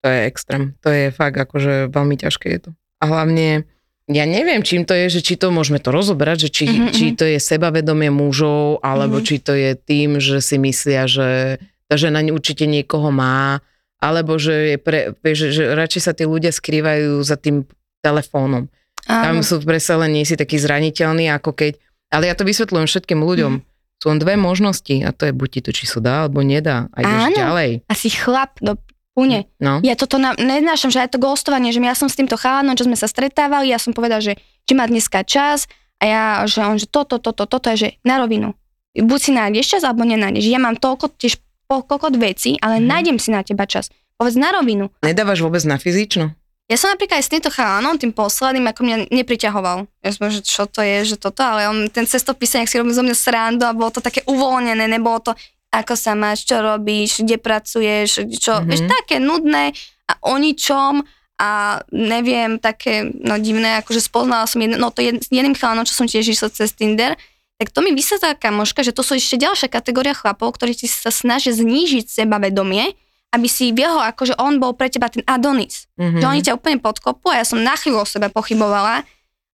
to 0.00 0.06
je 0.08 0.18
extrém. 0.24 0.62
To 0.80 0.88
je 0.88 1.12
fakt 1.12 1.36
akože 1.36 1.92
veľmi 1.92 2.16
ťažké 2.16 2.46
je 2.56 2.60
to. 2.64 2.70
A 3.00 3.04
hlavne, 3.04 3.68
ja 4.10 4.24
neviem, 4.24 4.60
čím 4.60 4.82
to 4.82 4.92
je, 4.92 5.06
že 5.08 5.20
či 5.22 5.34
to 5.34 5.48
môžeme 5.48 5.78
to 5.78 5.88
rozoberať, 5.88 6.46
že 6.46 6.48
či, 6.50 6.64
Mhm, 6.66 6.90
či 6.90 7.06
to 7.14 7.24
je 7.24 7.38
sebavedomie 7.38 8.10
mužov, 8.10 8.82
alebo 8.82 9.18
Mhm. 9.18 9.24
či 9.24 9.36
to 9.38 9.54
je 9.54 9.70
tým, 9.74 10.18
že 10.18 10.38
si 10.38 10.58
myslia, 10.58 11.06
že 11.06 11.58
tá 11.86 11.94
žena 11.94 12.20
určite 12.24 12.66
niekoho 12.66 13.08
má, 13.08 13.62
alebo 13.98 14.36
že, 14.36 14.74
je 14.74 14.76
pre, 14.76 15.00
že, 15.24 15.50
že 15.50 15.62
radšej 15.70 16.02
sa 16.02 16.12
tí 16.12 16.24
ľudia 16.24 16.50
skrývajú 16.50 17.20
za 17.20 17.34
tým 17.34 17.66
telefónom. 18.00 18.66
Tam 19.02 19.40
Áno. 19.40 19.44
sú 19.44 19.60
presne 19.60 20.06
len 20.06 20.10
nie 20.12 20.24
si 20.24 20.34
taký 20.34 20.56
zraniteľný, 20.56 21.30
ako 21.30 21.52
keď... 21.52 21.72
Ale 22.10 22.26
ja 22.26 22.34
to 22.34 22.44
vysvetľujem 22.44 22.86
všetkým 22.86 23.20
ľuďom. 23.20 23.52
Mhm. 23.58 23.62
Sú 24.00 24.08
len 24.08 24.16
dve 24.16 24.34
možnosti 24.34 24.96
a 25.04 25.12
to 25.12 25.28
je 25.28 25.36
buď 25.36 25.48
ti 25.50 25.60
to 25.60 25.70
číslo 25.70 26.00
dá, 26.00 26.24
alebo 26.24 26.40
nedá. 26.40 26.88
A 26.96 27.04
ideš 27.04 27.24
Áno. 27.28 27.36
ďalej. 27.36 27.70
Asi 27.84 28.08
chlap 28.08 28.56
do 28.58 28.80
pune. 29.20 29.44
No. 29.60 29.84
Ja 29.84 29.92
toto 30.00 30.16
na, 30.16 30.32
neznášam, 30.32 30.88
že 30.88 31.04
aj 31.04 31.12
to 31.12 31.20
ghostovanie, 31.20 31.68
že 31.76 31.84
ja 31.84 31.92
som 31.92 32.08
s 32.08 32.16
týmto 32.16 32.40
chalanom, 32.40 32.72
čo 32.72 32.88
sme 32.88 32.96
sa 32.96 33.04
stretávali, 33.04 33.68
ja 33.68 33.76
som 33.76 33.92
povedal, 33.92 34.24
že 34.24 34.40
či 34.64 34.72
má 34.72 34.88
dneska 34.88 35.20
čas 35.20 35.68
a 36.00 36.04
ja, 36.08 36.24
že 36.48 36.64
on, 36.64 36.80
že 36.80 36.88
toto, 36.88 37.20
toto, 37.20 37.44
toto, 37.44 37.68
je, 37.76 37.76
že 37.76 37.88
na 38.00 38.16
rovinu. 38.16 38.56
Buď 38.96 39.18
si 39.20 39.30
nájdeš 39.36 39.76
čas, 39.76 39.82
alebo 39.84 40.08
nenájdeš. 40.08 40.48
Ja 40.48 40.56
mám 40.56 40.80
toľko 40.80 41.12
tiež 41.20 41.36
koľko 41.70 42.10
vecí, 42.18 42.58
ale 42.58 42.82
Mhm. 42.82 42.86
nájdem 42.88 43.16
si 43.22 43.30
na 43.30 43.46
teba 43.46 43.62
čas. 43.68 43.92
Povedz 44.18 44.34
na 44.34 44.50
rovinu. 44.50 44.90
Nedávaš 45.06 45.40
vôbec 45.40 45.62
na 45.62 45.78
fyzično? 45.78 46.34
Ja 46.70 46.78
som 46.78 46.94
napríklad 46.94 47.18
aj 47.18 47.26
s 47.26 47.32
týmto 47.34 47.50
chalanom, 47.50 47.98
tým 47.98 48.14
posledným, 48.14 48.62
ako 48.70 48.80
mňa 48.86 48.96
nepriťahoval. 49.10 49.90
Ja 50.06 50.10
som, 50.14 50.30
že 50.30 50.38
čo 50.38 50.70
to 50.70 50.86
je, 50.86 51.02
že 51.02 51.16
toto, 51.18 51.42
ale 51.42 51.66
on 51.66 51.90
ten 51.90 52.06
cestopis, 52.06 52.54
si 52.54 52.76
robil 52.78 52.94
zo 52.94 53.02
mňa 53.02 53.16
srandu 53.18 53.66
a 53.66 53.74
bolo 53.74 53.90
to 53.90 53.98
také 53.98 54.22
uvoľnené, 54.22 54.86
nebolo 54.86 55.18
to, 55.18 55.34
ako 55.70 55.94
sa 55.94 56.18
máš, 56.18 56.44
čo 56.44 56.58
robíš, 56.58 57.22
kde 57.22 57.38
pracuješ, 57.38 58.26
čo, 58.36 58.58
Mhm. 58.58 58.58
mm-hmm. 58.58 58.68
vieš, 58.68 58.80
také 58.90 59.16
nudné 59.22 59.64
a 60.10 60.12
o 60.26 60.34
ničom 60.34 61.06
a 61.40 61.80
neviem, 61.88 62.60
také, 62.60 63.06
no 63.06 63.38
divné, 63.40 63.80
akože 63.80 64.02
spoznala 64.02 64.44
som 64.44 64.60
jedno, 64.60 64.76
no 64.76 64.90
to 64.92 65.00
jed, 65.00 65.22
jedným 65.30 65.56
chalanom, 65.56 65.88
čo 65.88 65.96
som 65.96 66.04
tiež 66.04 66.26
išla 66.28 66.52
cez 66.52 66.74
Tinder, 66.74 67.16
tak 67.56 67.72
to 67.72 67.80
mi 67.80 67.92
vysvetlila 67.92 68.36
kamoška, 68.36 68.84
že 68.84 68.92
to 68.92 69.00
sú 69.00 69.16
ešte 69.16 69.40
ďalšia 69.40 69.68
kategória 69.68 70.12
chlapov, 70.12 70.56
ktorí 70.56 70.72
si 70.76 70.88
sa 70.88 71.08
snažia 71.12 71.52
znížiť 71.56 72.08
sebavedomie, 72.08 72.92
aby 73.30 73.46
si 73.46 73.70
jeho, 73.70 74.00
akože 74.02 74.34
on 74.42 74.58
bol 74.58 74.74
pre 74.74 74.90
teba 74.90 75.06
ten 75.06 75.22
Adonis. 75.24 75.86
Mhm. 75.96 76.18
Že 76.18 76.26
oni 76.26 76.40
ťa 76.44 76.56
úplne 76.58 76.78
podkopu 76.82 77.30
a 77.30 77.40
ja 77.40 77.46
som 77.46 77.62
na 77.62 77.78
chvíľu 77.78 78.02
o 78.02 78.08
sebe 78.08 78.26
pochybovala, 78.28 79.06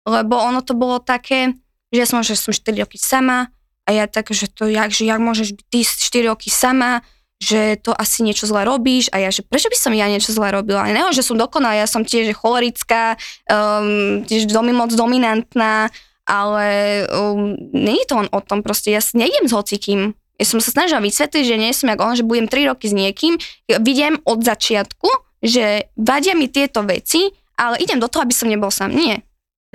lebo 0.07 0.39
ono 0.39 0.63
to 0.63 0.73
bolo 0.73 0.97
také, 0.99 1.53
že 1.93 1.99
ja 2.03 2.07
som, 2.09 2.23
že 2.25 2.39
som 2.39 2.55
4 2.55 2.83
roky 2.83 2.97
sama 2.97 3.51
a 3.87 3.95
ja 3.95 4.05
tak, 4.11 4.35
že 4.35 4.51
to 4.51 4.67
jak, 4.67 4.91
že 4.91 5.07
jak 5.07 5.23
môžeš 5.23 5.55
byť 5.55 5.67
ty 5.71 5.81
4 5.87 6.31
roky 6.35 6.51
sama, 6.51 7.07
že 7.39 7.77
to 7.79 7.93
asi 7.93 8.25
niečo 8.25 8.49
zle 8.49 8.65
robíš 8.65 9.13
a 9.13 9.21
ja, 9.21 9.31
že 9.31 9.45
prečo 9.45 9.69
by 9.71 9.77
som 9.79 9.93
ja 9.95 10.09
niečo 10.11 10.33
zle 10.33 10.51
robila? 10.51 10.89
Ne, 10.89 11.05
že 11.13 11.23
som 11.23 11.37
dokonalá, 11.37 11.79
ja 11.79 11.87
som 11.87 12.03
tiež 12.03 12.33
cholerická, 12.35 13.21
um, 13.47 14.25
tiež 14.25 14.49
domi, 14.49 14.73
moc 14.73 14.91
dominantná, 14.91 15.93
ale 16.27 16.67
um, 17.13 17.55
nie 17.77 18.03
je 18.03 18.07
to 18.09 18.15
len 18.25 18.29
o 18.33 18.41
tom, 18.43 18.65
proste 18.65 18.91
ja 18.91 18.99
nejdem 19.15 19.47
s 19.47 19.53
hocikým. 19.53 20.17
Ja 20.37 20.45
som 20.49 20.59
sa 20.61 20.73
snažila 20.73 21.01
vysvetliť, 21.05 21.45
že 21.45 21.61
nie 21.61 21.73
som 21.77 21.93
jak 21.93 22.01
on, 22.01 22.17
že 22.17 22.25
budem 22.27 22.49
3 22.49 22.73
roky 22.73 22.89
s 22.89 22.95
niekým, 22.97 23.37
ja 23.69 23.79
vidím 23.79 24.19
od 24.25 24.41
začiatku, 24.41 25.09
že 25.45 25.93
vadia 25.95 26.33
mi 26.35 26.49
tieto 26.49 26.83
veci, 26.89 27.31
ale 27.61 27.79
idem 27.85 28.01
do 28.01 28.09
toho, 28.09 28.25
aby 28.25 28.33
som 28.33 28.49
nebol 28.49 28.73
sám. 28.73 28.97
Nie, 28.97 29.23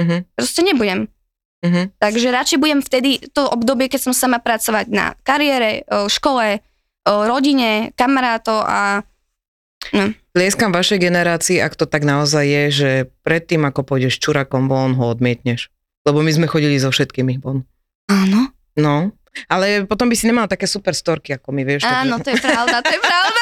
Mhm. 0.02 0.34
proste 0.34 0.66
nebudem. 0.66 1.08
Mhm. 1.62 1.94
Takže 2.02 2.34
radšej 2.34 2.58
budem 2.58 2.82
vtedy 2.82 3.22
to 3.32 3.46
obdobie, 3.46 3.86
keď 3.86 4.10
som 4.10 4.14
sama 4.18 4.42
pracovať 4.42 4.90
na 4.90 5.14
kariére, 5.22 5.86
škole, 6.10 6.62
rodine, 7.06 7.94
kamarátov 7.94 8.66
a 8.66 9.06
Tlieskam 10.32 10.72
vašej 10.72 11.02
generácii, 11.02 11.58
ak 11.60 11.74
to 11.74 11.90
tak 11.90 12.06
naozaj 12.06 12.46
je, 12.46 12.64
že 12.72 12.92
predtým, 13.26 13.66
ako 13.66 13.82
pôjdeš 13.84 14.22
čurakom 14.22 14.70
von, 14.70 14.94
ho 14.96 15.10
odmietneš. 15.10 15.74
Lebo 16.06 16.22
my 16.22 16.32
sme 16.32 16.48
chodili 16.48 16.78
so 16.78 16.94
všetkými 16.94 17.42
von. 17.42 17.66
áno, 18.08 18.54
No, 18.80 19.12
ale 19.48 19.88
potom 19.88 20.12
by 20.12 20.16
si 20.16 20.28
nemala 20.28 20.48
také 20.48 20.68
super 20.68 20.92
storky 20.92 21.36
ako 21.36 21.56
my, 21.56 21.64
vieš. 21.64 21.88
áno, 21.88 22.20
to 22.20 22.36
je 22.36 22.40
pravda, 22.40 22.84
to 22.84 22.92
je 22.92 23.02
pravda. 23.02 23.42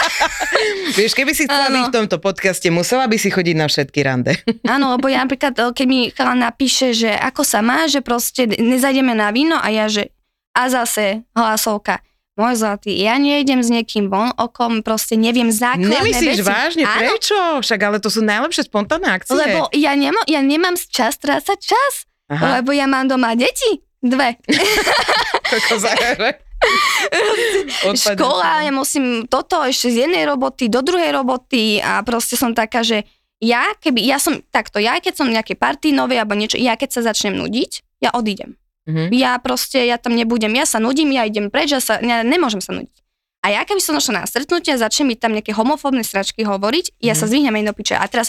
Vieš, 0.99 1.13
keby 1.15 1.32
si 1.32 1.45
chcela 1.45 1.71
byť 1.71 1.84
v 1.89 1.95
tomto 1.95 2.17
podcaste, 2.19 2.67
musela 2.73 3.06
by 3.08 3.15
si 3.15 3.30
chodiť 3.32 3.56
na 3.56 3.69
všetky 3.69 3.99
rande. 4.04 4.36
Áno, 4.75 4.97
lebo 4.97 5.08
ja 5.08 5.23
napríklad, 5.23 5.56
e, 5.56 5.71
keď 5.71 5.86
mi 5.88 6.10
chalan 6.12 6.43
napíše, 6.43 6.91
že 6.91 7.13
ako 7.13 7.45
sa 7.45 7.63
má, 7.63 7.86
že 7.88 8.04
proste 8.04 8.49
nezajdeme 8.49 9.13
na 9.13 9.30
víno 9.32 9.56
a 9.56 9.69
ja, 9.71 9.88
že 9.88 10.12
a 10.52 10.67
zase 10.67 11.23
hlasovka. 11.38 12.02
Môj 12.39 12.56
zlatý, 12.63 12.95
ja 12.95 13.19
nejdem 13.19 13.60
s 13.60 13.67
niekým 13.67 14.08
von, 14.08 14.32
o 14.39 14.47
kom 14.47 14.80
proste 14.80 15.19
neviem 15.19 15.52
základné 15.52 15.91
Nemyslíš 15.91 16.39
veci. 16.39 16.47
vážne? 16.47 16.84
Áno, 16.88 17.19
Prečo? 17.19 17.38
Však 17.60 17.80
ale 17.84 17.97
to 17.99 18.08
sú 18.08 18.23
najlepšie 18.23 18.71
spontánne 18.71 19.12
akcie. 19.12 19.36
Lebo 19.36 19.67
ja, 19.75 19.91
nemo, 19.99 20.23
ja 20.23 20.39
nemám 20.39 20.80
čas 20.80 21.19
strácať 21.19 21.60
čas, 21.60 21.93
Aha, 22.32 22.60
lebo 22.60 22.71
ja 22.71 22.88
mám 22.88 23.12
doma 23.12 23.36
deti. 23.36 23.84
Dve. 23.99 24.39
Škola, 27.95 28.67
ja 28.67 28.71
musím 28.71 29.25
toto 29.25 29.63
ešte 29.63 29.89
z 29.89 29.97
jednej 30.07 30.27
roboty 30.27 30.67
do 30.67 30.83
druhej 30.83 31.15
roboty 31.15 31.79
a 31.79 32.03
proste 32.03 32.35
som 32.35 32.51
taká, 32.51 32.83
že 32.83 33.07
ja, 33.39 33.71
keby, 33.79 34.03
ja 34.03 34.19
som, 34.19 34.43
takto, 34.51 34.83
ja 34.83 34.99
keď 34.99 35.13
som 35.15 35.31
v 35.31 35.39
nejakej 35.39 35.55
partii 35.55 35.95
novej 35.95 36.19
alebo 36.19 36.35
niečo, 36.35 36.59
ja 36.59 36.75
keď 36.75 36.89
sa 36.91 37.01
začnem 37.07 37.39
nudiť, 37.39 38.03
ja 38.03 38.12
odídem. 38.12 38.59
Mhm. 38.89 39.13
Ja 39.15 39.39
proste, 39.39 39.85
ja 39.85 39.95
tam 39.95 40.17
nebudem, 40.17 40.51
ja 40.51 40.65
sa 40.67 40.81
nudím, 40.81 41.15
ja 41.15 41.23
idem 41.23 41.47
preč, 41.47 41.71
ja 41.71 41.79
sa, 41.79 42.01
ja 42.01 42.25
nemôžem 42.25 42.59
sa 42.59 42.75
nudiť. 42.75 42.97
A 43.39 43.55
ja 43.55 43.63
keby 43.63 43.79
som 43.79 43.95
došla 43.95 44.19
na 44.19 44.27
stretnutie 44.27 44.75
a 44.75 44.81
začne 44.81 45.07
mi 45.07 45.15
tam 45.15 45.31
nejaké 45.31 45.55
homofóbne 45.55 46.03
sračky 46.03 46.43
hovoriť, 46.43 46.99
ja 46.99 47.15
Mhm. 47.15 47.19
sa 47.19 47.25
zvihnem 47.31 47.55
aj 47.55 47.65
do 47.71 47.73
piče. 47.73 47.95
A 47.95 48.03
teraz 48.12 48.27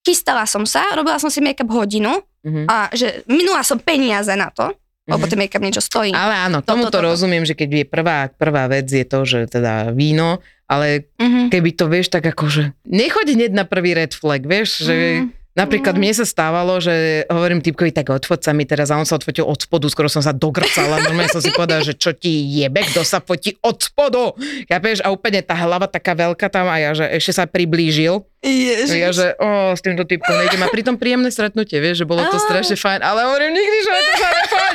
chystala 0.00 0.48
som 0.48 0.64
sa, 0.64 0.86
robila 0.96 1.20
som 1.20 1.28
si 1.28 1.44
make-up 1.44 1.68
hodinu 1.68 2.24
Mhm. 2.46 2.64
a 2.70 2.88
že 2.96 3.26
minula 3.28 3.60
som 3.60 3.76
peniaze 3.76 4.32
na 4.32 4.48
to, 4.48 4.72
lebo 5.06 5.22
Mhm. 5.22 5.30
ten 5.30 5.38
make-up 5.38 5.62
niečo 5.62 5.80
stojí. 5.80 6.10
Ale 6.10 6.34
áno, 6.42 6.58
tomu 6.60 6.86
to 6.86 6.98
rozumiem, 6.98 7.42
že 7.42 7.54
keď 7.54 7.68
je 7.72 7.84
prvá, 7.84 8.26
prvá 8.28 8.66
vec 8.66 8.86
je 8.86 9.02
to, 9.02 9.22
že 9.22 9.46
teda 9.48 9.90
víno, 9.90 10.42
ale 10.66 11.06
Mhm. 11.16 11.48
keby 11.48 11.70
to 11.72 11.86
vieš 11.86 12.10
tak 12.10 12.26
akože, 12.26 12.74
nechoď 12.84 13.26
hneď 13.32 13.52
na 13.52 13.62
prvý 13.62 13.94
red 13.94 14.10
flag, 14.10 14.42
vieš, 14.42 14.82
že 14.82 14.96
Mm. 15.22 15.30
Napríklad 15.56 15.96
Mm. 15.96 16.00
mne 16.00 16.12
sa 16.12 16.22
stávalo, 16.22 16.76
že 16.78 17.24
hovorím 17.26 17.58
typkovi, 17.58 17.90
tak 17.90 18.12
odfoť 18.12 18.40
sa 18.40 18.52
mi 18.52 18.62
teraz 18.62 18.92
a 18.92 19.00
on 19.00 19.08
sa 19.08 19.16
odfotil 19.16 19.42
od 19.42 19.56
spodu, 19.56 19.88
skoro 19.88 20.06
som 20.06 20.20
sa 20.20 20.30
dogrcala, 20.30 21.00
normálne 21.00 21.32
som 21.32 21.40
si 21.40 21.48
povedal, 21.50 21.80
že 21.80 21.96
čo 21.96 22.12
ti 22.12 22.28
jebe, 22.46 22.84
kto 22.84 23.00
sa 23.00 23.18
fotí 23.18 23.56
od 23.60 23.80
spodu, 23.80 24.36
ja 24.68 24.76
vieš, 24.76 25.00
a 25.00 25.08
úplne 25.08 25.40
tá 25.40 25.56
hlava 25.56 25.88
taká 25.88 26.12
veľká 26.12 26.46
tam 26.46 26.68
a 26.68 26.76
ja, 26.76 26.92
že 26.92 27.08
ešte 27.08 27.32
sa 27.32 27.44
priblížil, 27.48 28.20
Ježiš. 28.44 28.88
ja, 28.92 29.10
že 29.10 29.32
o, 29.36 29.72
s 29.72 29.80
týmto 29.80 30.04
typkom 30.04 30.36
nejdem 30.36 30.60
a 30.60 30.68
pritom 30.68 30.94
príjemné 30.94 31.32
stretnutie, 31.32 31.80
vieš, 31.80 32.04
že 32.04 32.06
bolo 32.06 32.22
to 32.28 32.36
strašne 32.38 32.76
fajn, 32.76 33.00
ale 33.00 33.24
hovorím 33.24 33.50
nikdy, 33.50 33.78
že 33.80 33.90
to 33.90 34.12
sa 34.14 34.28
nefoť. 34.30 34.74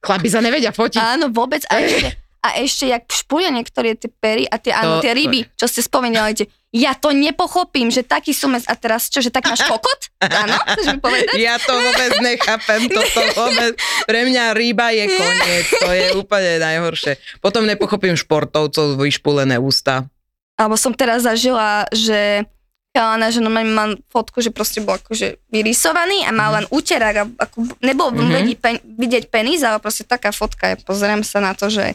Chlapi 0.00 0.28
sa 0.28 0.40
nevedia 0.40 0.68
fotiť. 0.68 1.00
Áno, 1.00 1.28
vôbec. 1.28 1.64
A 1.68 1.80
ešte, 1.84 2.12
a 2.40 2.48
ešte 2.60 2.84
jak 2.86 3.08
špulia 3.08 3.48
niektoré 3.48 3.96
tie 3.96 4.12
pery 4.12 4.44
a 4.44 4.60
tie, 4.60 4.68
áno, 4.70 5.00
tie 5.00 5.16
ryby, 5.16 5.48
čo 5.56 5.64
ste 5.64 5.80
spomenuli, 5.80 6.36
tie, 6.36 6.46
ja 6.74 6.90
to 6.92 7.14
nepochopím, 7.14 7.86
že 7.86 8.02
taký 8.02 8.34
sumec 8.34 8.66
a 8.66 8.74
teraz 8.74 9.06
čo, 9.06 9.22
že 9.22 9.30
tak 9.30 9.46
máš 9.46 9.62
kokot? 9.62 10.10
Áno, 10.18 10.58
chceš 10.74 10.86
mi 10.90 10.98
povedať? 10.98 11.38
Ja 11.38 11.54
to 11.56 11.70
vôbec 11.70 12.18
nechápem, 12.18 12.90
toto 12.90 13.20
vôbec. 13.38 13.78
Pre 14.02 14.20
mňa 14.26 14.44
ryba 14.58 14.90
je 14.90 15.06
koniec, 15.06 15.66
to 15.70 15.88
je 15.88 16.06
úplne 16.18 16.58
najhoršie. 16.58 17.14
Potom 17.38 17.62
nepochopím 17.62 18.18
športovcov, 18.18 18.98
vyšpulené 18.98 19.54
ústa. 19.54 20.10
Alebo 20.58 20.74
som 20.74 20.90
teraz 20.90 21.22
zažila, 21.22 21.86
že 21.94 22.42
chalana, 22.90 23.30
že 23.30 23.42
normálne 23.42 23.74
mám 23.74 23.90
fotku, 24.06 24.38
že 24.38 24.50
proste 24.50 24.78
bol 24.78 24.94
akože 24.94 25.42
vyrysovaný 25.50 26.26
a 26.26 26.30
mal 26.30 26.58
len 26.58 26.66
úterák 26.70 27.16
a 27.18 27.24
ako, 27.38 27.70
nebol 27.82 28.10
Mhm. 28.10 28.18
mm-hmm. 28.18 28.58
pen, 28.58 28.78
vidieť 28.82 29.30
penis, 29.30 29.62
ale 29.62 29.78
proste 29.78 30.02
taká 30.02 30.30
fotka, 30.34 30.74
ja 30.74 30.76
pozriem 30.78 31.22
sa 31.22 31.38
na 31.38 31.54
to, 31.54 31.70
že 31.70 31.94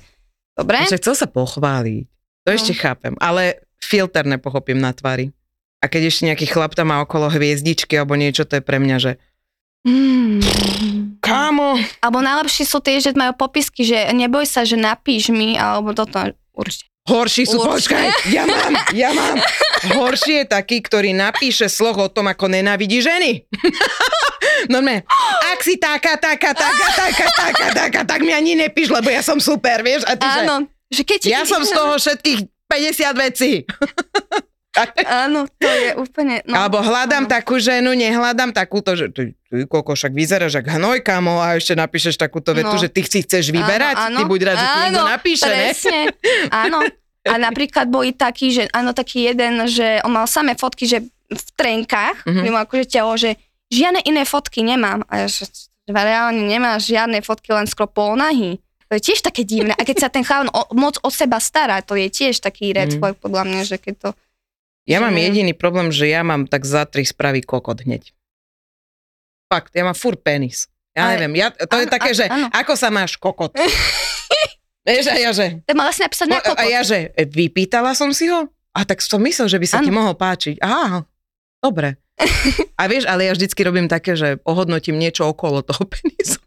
dobre. 0.55 0.83
Že 0.87 0.99
chcel 1.03 1.15
sa 1.15 1.27
pochváliť. 1.27 2.03
To 2.43 2.49
No. 2.51 2.55
ešte 2.55 2.73
chápem, 2.75 3.15
ale 3.19 3.63
filter 3.79 4.23
nepochopím 4.23 4.77
na 4.77 4.91
tvári. 4.91 5.31
A 5.79 5.87
keď 5.87 6.11
ešte 6.11 6.27
nejaký 6.27 6.45
chlap 6.45 6.75
tam 6.75 6.91
má 6.91 6.99
okolo 6.99 7.31
hviezdičky 7.31 7.95
alebo 7.95 8.13
niečo, 8.13 8.43
to 8.43 8.59
je 8.59 8.63
pre 8.63 8.77
mňa, 8.77 8.97
že 8.99 9.11
Mm. 9.79 10.43
kámo, 11.23 11.79
Alebo 12.03 12.19
najlepšie 12.19 12.67
sú 12.67 12.83
tie, 12.83 12.99
že 12.99 13.15
majú 13.15 13.31
popisky, 13.31 13.87
že 13.87 14.11
neboj 14.11 14.43
sa, 14.43 14.67
že 14.67 14.75
napíš 14.75 15.31
mi, 15.31 15.55
alebo 15.55 15.95
toto. 15.95 16.19
Určite. 16.51 16.91
horší 17.07 17.47
sú, 17.47 17.63
Určite. 17.63 17.95
počkaj, 17.95 18.05
ja 18.27 18.43
mám, 18.43 18.73
ja 18.91 19.09
mám. 19.15 19.39
Horší 19.95 20.43
je 20.43 20.51
taký, 20.51 20.83
ktorý 20.83 21.15
napíše 21.15 21.71
sloh 21.71 21.95
o 21.95 22.11
tom, 22.11 22.27
ako 22.27 22.51
nenávidí 22.51 22.99
ženy. 22.99 23.47
No 24.67 24.83
ne, 24.83 25.07
ak 25.47 25.59
si 25.63 25.79
taká, 25.79 26.19
taká, 26.19 26.51
taká, 26.51 26.87
taká, 26.91 27.27
taká, 27.31 27.67
taká, 27.71 28.01
tak 28.03 28.19
mi 28.19 28.35
ani 28.35 28.59
nepíš, 28.59 28.91
lebo 28.91 29.07
ja 29.07 29.23
som 29.23 29.39
super, 29.39 29.79
vieš? 29.79 30.03
A 30.03 30.19
ty, 30.19 30.27
že, 30.27 30.41
Áno, 30.43 30.55
že 30.91 31.01
keď 31.07 31.17
ti... 31.23 31.31
ja 31.31 31.47
som 31.47 31.63
z 31.63 31.71
toho 31.71 31.95
všetkých 31.95 32.39
50 32.69 33.17
vecí. 33.19 33.65
Áno, 35.03 35.43
to 35.51 35.67
je 35.67 35.91
úplne... 35.97 36.39
No, 36.45 36.55
Alebo 36.55 36.79
hľadám 36.79 37.25
áno. 37.25 37.31
takú 37.31 37.57
ženu, 37.57 37.91
nehľadám 37.91 38.53
takúto, 38.53 38.93
že 38.93 39.09
ty, 39.09 39.35
ty 39.43 39.65
koko, 39.65 39.91
však 39.91 40.13
vyzeráš 40.13 40.55
jak 40.55 40.69
hnoj, 40.69 41.01
kamo, 41.01 41.35
a 41.37 41.57
ešte 41.57 41.73
napíšeš 41.73 42.15
takúto 42.15 42.53
vetu, 42.53 42.71
No. 42.71 42.79
že 42.79 42.87
ty 42.87 43.01
si 43.01 43.19
chceš 43.19 43.49
vyberať, 43.49 43.97
ty 44.13 44.23
buď 44.23 44.39
rád, 44.45 44.55
že 44.55 44.65
ti 44.65 44.77
niekto 44.79 44.95
áno, 44.95 45.11
napíše, 45.11 45.45
ne? 45.45 45.57
presne, 45.67 45.99
áno. 46.47 46.79
A 47.21 47.35
napríklad 47.35 47.85
boli 47.85 48.15
takí, 48.15 48.49
že 48.49 48.71
áno, 48.71 48.95
taký 48.95 49.27
jeden, 49.27 49.67
že 49.67 49.99
on 49.99 50.13
mal 50.13 50.23
samé 50.23 50.55
fotky, 50.55 50.85
že 50.85 51.03
v 51.27 51.47
trenkách, 51.53 52.23
Mhm. 52.23 52.29
mm-hmm. 52.29 52.43
mimo 52.45 52.57
akože 52.57 52.85
telo, 52.87 53.13
že 53.13 53.35
žiadne 53.67 53.99
iné 54.01 54.23
fotky 54.23 54.63
nemám. 54.63 55.03
A 55.05 55.25
ja, 55.25 55.27
že 55.27 55.43
reálne 55.85 56.39
nemáš 56.39 56.87
žiadne 56.87 57.19
fotky, 57.19 57.51
len 57.51 57.65
skoro 57.65 57.85
polnahý. 57.85 58.61
To 58.89 58.97
je 58.97 59.01
tiež 59.05 59.21
také 59.21 59.45
divné. 59.45 59.77
A 59.77 59.85
keď 59.85 59.97
sa 60.01 60.09
ten 60.09 60.25
chalan 60.25 60.49
o, 60.49 60.65
moc 60.73 60.97
o 61.05 61.13
seba 61.13 61.37
stará, 61.37 61.85
to 61.85 61.93
je 61.93 62.09
tiež 62.09 62.41
taký 62.41 62.73
red 62.73 62.97
flag 62.97 63.21
podľa 63.21 63.45
mňa, 63.45 63.61
že 63.63 63.77
keď 63.77 63.95
to... 64.01 64.09
Ja 64.89 64.97
mám 64.97 65.13
že- 65.13 65.29
jediný 65.29 65.53
problém, 65.53 65.93
že 65.93 66.09
ja 66.09 66.25
mám 66.25 66.49
tak 66.49 66.65
za 66.65 66.89
tri 66.89 67.05
spravy 67.05 67.45
kokot 67.45 67.85
hneď. 67.85 68.09
Fakt, 69.45 69.77
ja 69.77 69.85
mám 69.85 69.93
furt 69.93 70.21
penis. 70.21 70.65
Ja 70.97 71.05
Ale- 71.05 71.21
neviem, 71.21 71.37
ja, 71.37 71.53
to 71.53 71.77
je 71.77 71.85
áno, 71.85 71.93
také, 71.93 72.11
áno, 72.13 72.17
že 72.17 72.25
áno. 72.25 72.47
ako 72.49 72.73
sa 72.73 72.89
máš 72.89 73.13
kokot? 73.17 73.53
Vieš, 74.89 75.05
a 75.05 75.15
ja 75.21 75.31
že, 75.37 75.61
To 75.69 75.77
mal 75.77 75.85
vlastne 75.85 76.09
napísať 76.09 76.25
na 76.25 76.37
no, 76.37 76.41
a 76.41 76.47
kokot. 76.49 76.65
ja 76.65 76.81
že, 76.81 77.13
e, 77.13 77.23
vypýtala 77.29 77.93
som 77.93 78.09
si 78.09 78.25
ho? 78.25 78.49
A 78.73 78.81
tak 78.89 79.05
som 79.05 79.21
myslel, 79.21 79.45
že 79.45 79.61
by 79.61 79.67
sa 79.69 79.85
ti 79.85 79.93
mohol 79.93 80.17
páčiť. 80.17 80.57
Aha, 80.65 81.05
dobre. 81.61 82.01
A 82.79 82.87
vieš, 82.89 83.05
ale 83.05 83.27
ja 83.27 83.33
vždycky 83.35 83.59
robím 83.63 83.87
také, 83.87 84.15
že 84.17 84.41
ohodnotím 84.43 84.97
niečo 84.97 85.29
okolo 85.29 85.61
toho 85.61 85.83
penisu. 85.93 86.41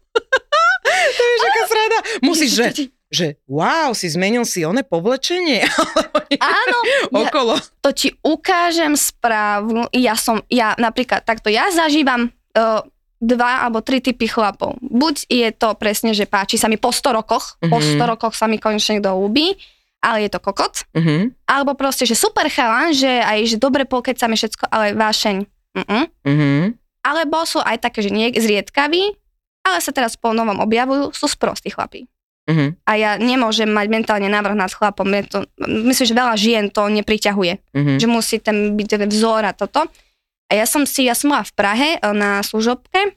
to 0.93 1.21
je 1.23 1.35
aká 1.45 1.63
srada. 1.65 1.97
Musíš, 2.21 2.51
že, 2.53 2.65
že 3.09 3.25
wow, 3.45 3.95
si 3.95 4.09
zmenil 4.09 4.43
si 4.43 4.61
oné 4.61 4.83
povlečenie. 4.83 5.65
Áno, 6.37 6.77
ja, 6.85 7.29
okolo. 7.29 7.57
to 7.81 7.89
ti 7.89 8.13
ukážem 8.21 8.93
správu. 8.93 9.89
Ja 9.89 10.13
som, 10.13 10.41
ja 10.49 10.75
napríklad 10.75 11.23
takto, 11.23 11.49
ja 11.49 11.69
zažívam 11.69 12.29
uh, 12.53 12.81
dva 13.23 13.63
alebo 13.63 13.79
tri 13.79 14.03
typy 14.03 14.27
chlapov. 14.27 14.75
Buď 14.83 15.31
je 15.31 15.47
to 15.55 15.73
presne, 15.79 16.11
že 16.11 16.27
páči 16.27 16.59
sa 16.59 16.67
mi 16.67 16.75
po 16.75 16.91
100 16.91 17.15
rokoch, 17.15 17.55
po 17.63 17.79
Mhm. 17.79 17.95
100 17.97 18.11
rokoch 18.11 18.33
sa 18.35 18.45
mi 18.45 18.59
konečne 18.59 18.99
kto 18.99 19.15
ľúbi, 19.15 19.55
ale 20.03 20.27
je 20.27 20.35
to 20.35 20.43
kokot. 20.43 20.83
Uh-huh. 20.91 21.31
Alebo 21.47 21.79
proste, 21.79 22.03
že 22.03 22.11
super 22.11 22.51
chalan, 22.51 22.91
že 22.91 23.07
aj, 23.07 23.39
že 23.47 23.55
dobre 23.55 23.87
pokecame 23.87 24.35
všetko, 24.35 24.67
ale 24.67 24.91
vášeň. 24.99 25.47
Mm-mm. 25.79 26.03
Uh-huh. 26.27 26.75
Alebo 27.07 27.47
sú 27.47 27.63
aj 27.63 27.79
také, 27.79 28.03
že 28.03 28.11
nie 28.11 28.27
zriedkaví, 28.35 29.15
ale 29.63 29.79
sa 29.79 29.91
teraz 29.95 30.19
po 30.19 30.35
novom 30.35 30.59
objavujú, 30.59 31.15
sú 31.15 31.25
sprostí 31.31 31.71
chlapí. 31.71 32.05
Uh-huh. 32.43 32.75
A 32.83 32.99
ja 32.99 33.15
nemôžem 33.15 33.71
mať 33.71 33.87
mentálne 33.87 34.27
návrh 34.27 34.55
nad 34.59 34.67
chlapom. 34.67 35.07
Je 35.07 35.23
to, 35.31 35.39
myslím, 35.63 36.07
že 36.11 36.15
veľa 36.15 36.35
žien 36.35 36.63
to 36.67 36.91
nepriťahuje 36.91 37.53
Uh-huh. 37.71 37.97
že 37.97 38.07
musí 38.07 38.35
ten 38.43 38.75
byť 38.75 38.87
ten 38.99 39.07
vzor 39.07 39.47
a 39.47 39.55
toto. 39.55 39.87
A 40.51 40.59
ja 40.59 40.67
som 40.67 40.83
si, 40.83 41.07
ja 41.07 41.15
som 41.15 41.31
bola 41.31 41.47
v 41.47 41.55
Prahe 41.55 41.89
e, 41.95 41.99
na 42.11 42.43
služobke 42.43 43.15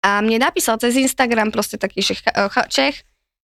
a 0.00 0.24
mne 0.24 0.40
napísal 0.40 0.80
cez 0.80 0.96
Instagram 0.96 1.52
proste 1.52 1.76
taký 1.76 2.00
že 2.00 2.16
ch- 2.18 2.32
ch- 2.32 2.68
Čech, 2.72 2.96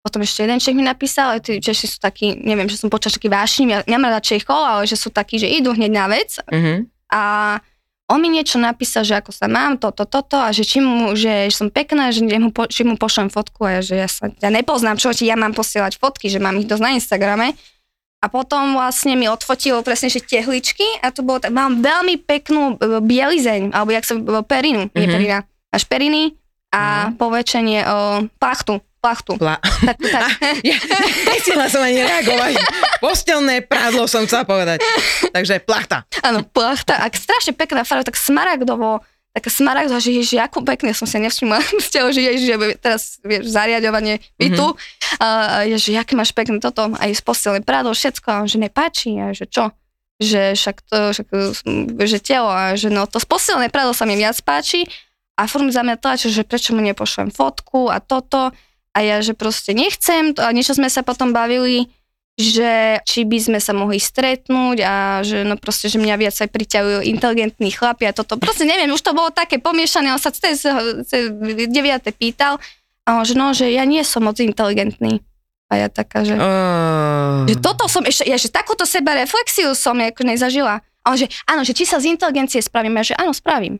potom 0.00 0.22
ešte 0.22 0.46
jeden 0.46 0.62
Čech 0.62 0.78
mi 0.78 0.86
napísal, 0.86 1.36
ale 1.36 1.40
tí 1.42 1.58
Češi 1.58 1.86
sú 1.90 1.98
takí, 1.98 2.38
neviem, 2.38 2.70
že 2.70 2.78
som 2.78 2.88
počas 2.88 3.12
taký 3.18 3.26
vášnim, 3.28 3.74
ja 3.74 3.82
nemám 3.84 4.14
rada 4.14 4.22
Čechov, 4.22 4.56
ale 4.62 4.86
že 4.86 4.94
sú 4.94 5.10
takí, 5.10 5.42
že 5.42 5.50
idú 5.50 5.74
hneď 5.74 5.90
na 5.90 6.06
vec 6.06 6.38
Uh-huh. 6.38 6.86
a 7.10 7.22
on 8.06 8.18
mi 8.18 8.28
niečo 8.28 8.56
napísal, 8.56 9.00
že 9.00 9.14
ako 9.14 9.30
sa 9.30 9.46
mám, 9.46 9.76
toto, 9.76 10.04
toto 10.04 10.36
a 10.36 10.50
že 10.50 10.62
či 10.62 10.78
mu, 10.78 11.12
že 11.14 11.48
som 11.48 11.66
pekná, 11.66 12.08
že 12.08 12.20
mu, 12.20 12.48
po, 12.48 12.64
či 12.64 12.82
mu 12.82 12.94
pošlem 12.94 13.28
fotku 13.28 13.64
a 13.64 13.70
ja, 13.70 13.82
že 13.82 13.94
ja 13.96 14.06
sa, 14.06 14.28
ja 14.30 14.48
nepoznám, 14.48 14.94
čo 14.94 15.08
ja 15.14 15.34
mám 15.34 15.52
posielať 15.52 15.96
fotky, 15.96 16.26
že 16.26 16.36
mám 16.36 16.56
ich 16.56 16.64
dosť 16.64 16.82
na 16.82 16.90
Instagrame. 16.92 17.56
A 18.18 18.26
potom 18.26 18.72
vlastne 18.74 19.14
mi 19.14 19.24
odfotil 19.24 19.80
presne, 19.80 20.08
že 20.08 20.18
tehličky 20.18 20.84
a 20.98 21.08
to 21.08 21.20
bolo 21.20 21.38
tak, 21.38 21.52
mám 21.52 21.78
veľmi 21.78 22.16
peknú 22.18 22.72
e, 22.74 22.98
bielizeň, 22.98 23.68
alebo 23.70 23.90
jak 23.90 24.00
sa, 24.02 24.14
e, 24.14 24.40
perinu, 24.42 24.88
nie 24.90 25.04
Mhm. 25.04 25.12
perina, 25.12 25.38
až 25.68 25.84
periny 25.84 26.32
a 26.70 27.12
povečenie 27.12 27.84
o 27.84 27.98
plachtu, 28.34 28.80
plachtu. 28.98 29.36
Pla- 29.36 29.60
Tak, 29.60 29.96
tak. 30.00 30.28
ja, 30.64 30.76
nechcela 31.26 31.68
som 31.68 31.80
ani 31.80 32.00
reagovať. 32.00 32.52
Postelné 33.04 33.60
prádlo 33.60 34.08
som 34.08 34.24
chcela 34.24 34.48
povedať. 34.48 34.80
Takže 35.36 35.60
plachta. 35.60 36.08
Áno, 36.24 36.40
plachta, 36.40 36.96
a 36.96 37.12
strašne 37.12 37.52
pekná 37.52 37.84
farba, 37.84 38.08
tak 38.08 38.16
smaragdovo, 38.16 39.04
taká 39.36 39.52
smaragdová, 39.52 40.00
že 40.00 40.16
ježiš, 40.16 40.40
ako 40.40 40.64
pekne 40.64 40.96
som 40.96 41.04
sa 41.04 41.20
nevšimla 41.20 41.60
z 41.84 41.88
toho, 41.92 42.08
že 42.08 42.20
ježiš, 42.24 42.46
že 42.48 42.56
teraz, 42.80 43.02
vieš, 43.20 43.52
zariadovanie 43.52 44.24
bytu, 44.40 44.72
mm-hmm. 44.72 45.20
a 45.20 45.28
ježiš, 45.68 46.00
aké 46.00 46.16
máš 46.16 46.32
pekné 46.32 46.56
toto, 46.64 46.96
aj 46.96 47.12
z 47.12 47.20
postelné 47.20 47.60
prádlo, 47.60 47.92
všetko, 47.92 48.28
a 48.30 48.38
že 48.48 48.56
nepáči, 48.56 49.20
a 49.20 49.36
že 49.36 49.44
čo? 49.52 49.68
Že 50.22 50.56
však 50.56 50.76
to, 50.88 50.96
však, 51.12 51.26
že 52.08 52.18
telo, 52.24 52.48
a 52.48 52.72
že 52.72 52.88
no 52.88 53.04
to 53.04 53.20
z 53.20 53.26
postelné 53.28 53.68
prádlo 53.68 53.92
sa 53.92 54.08
mi 54.08 54.16
viac 54.16 54.40
páči, 54.40 54.88
a 55.34 55.44
furt 55.44 55.66
za 55.68 55.84
mňa 55.84 56.00
tlačil, 56.00 56.30
že 56.32 56.46
prečo 56.46 56.72
mu 56.72 56.80
nepošlem 56.80 57.28
fotku 57.34 57.92
a 57.92 58.00
toto, 58.00 58.54
a 58.94 58.98
ja, 59.02 59.18
že 59.20 59.34
proste 59.34 59.74
nechcem, 59.74 60.32
to, 60.32 60.40
a 60.46 60.54
niečo 60.54 60.78
sme 60.78 60.86
sa 60.86 61.02
potom 61.02 61.34
bavili, 61.34 61.90
že 62.34 62.98
či 63.06 63.22
by 63.22 63.38
sme 63.38 63.58
sa 63.62 63.70
mohli 63.70 64.02
stretnúť 64.02 64.82
a 64.82 65.22
že 65.22 65.46
no 65.46 65.54
proste, 65.54 65.86
že 65.86 66.02
mňa 66.02 66.18
viac 66.18 66.34
aj 66.34 66.50
priťahujú 66.50 66.98
inteligentní 67.06 67.70
chlapi 67.70 68.10
a 68.10 68.12
toto. 68.12 68.34
Proste 68.42 68.66
neviem, 68.66 68.90
už 68.90 69.06
to 69.06 69.14
bolo 69.14 69.30
také 69.30 69.62
pomiešané, 69.62 70.10
on 70.10 70.18
sa 70.18 70.34
cez, 70.34 70.66
cez 71.06 71.22
9. 71.30 71.70
pýtal 72.18 72.58
a 73.06 73.22
on, 73.22 73.24
že 73.24 73.38
no, 73.38 73.54
že 73.54 73.70
ja 73.70 73.86
nie 73.86 74.02
som 74.02 74.26
moc 74.26 74.42
inteligentný. 74.42 75.22
A 75.70 75.86
ja 75.86 75.88
taká, 75.88 76.26
že, 76.26 76.34
Oh. 76.36 77.46
že 77.46 77.56
toto 77.62 77.86
som 77.86 78.02
ešte, 78.04 78.26
ja, 78.26 78.36
že 78.36 78.50
takúto 78.50 78.84
seba 78.84 79.14
reflexiu 79.14 79.72
som 79.78 79.96
ako 79.96 80.26
nezažila. 80.26 80.82
A 81.04 81.06
on 81.14 81.16
že, 81.16 81.30
áno, 81.46 81.62
že 81.62 81.72
či 81.76 81.86
sa 81.86 82.02
z 82.02 82.10
inteligencie 82.10 82.58
spravím, 82.58 82.98
ja 82.98 83.14
že 83.14 83.14
áno, 83.14 83.30
spravím. 83.30 83.78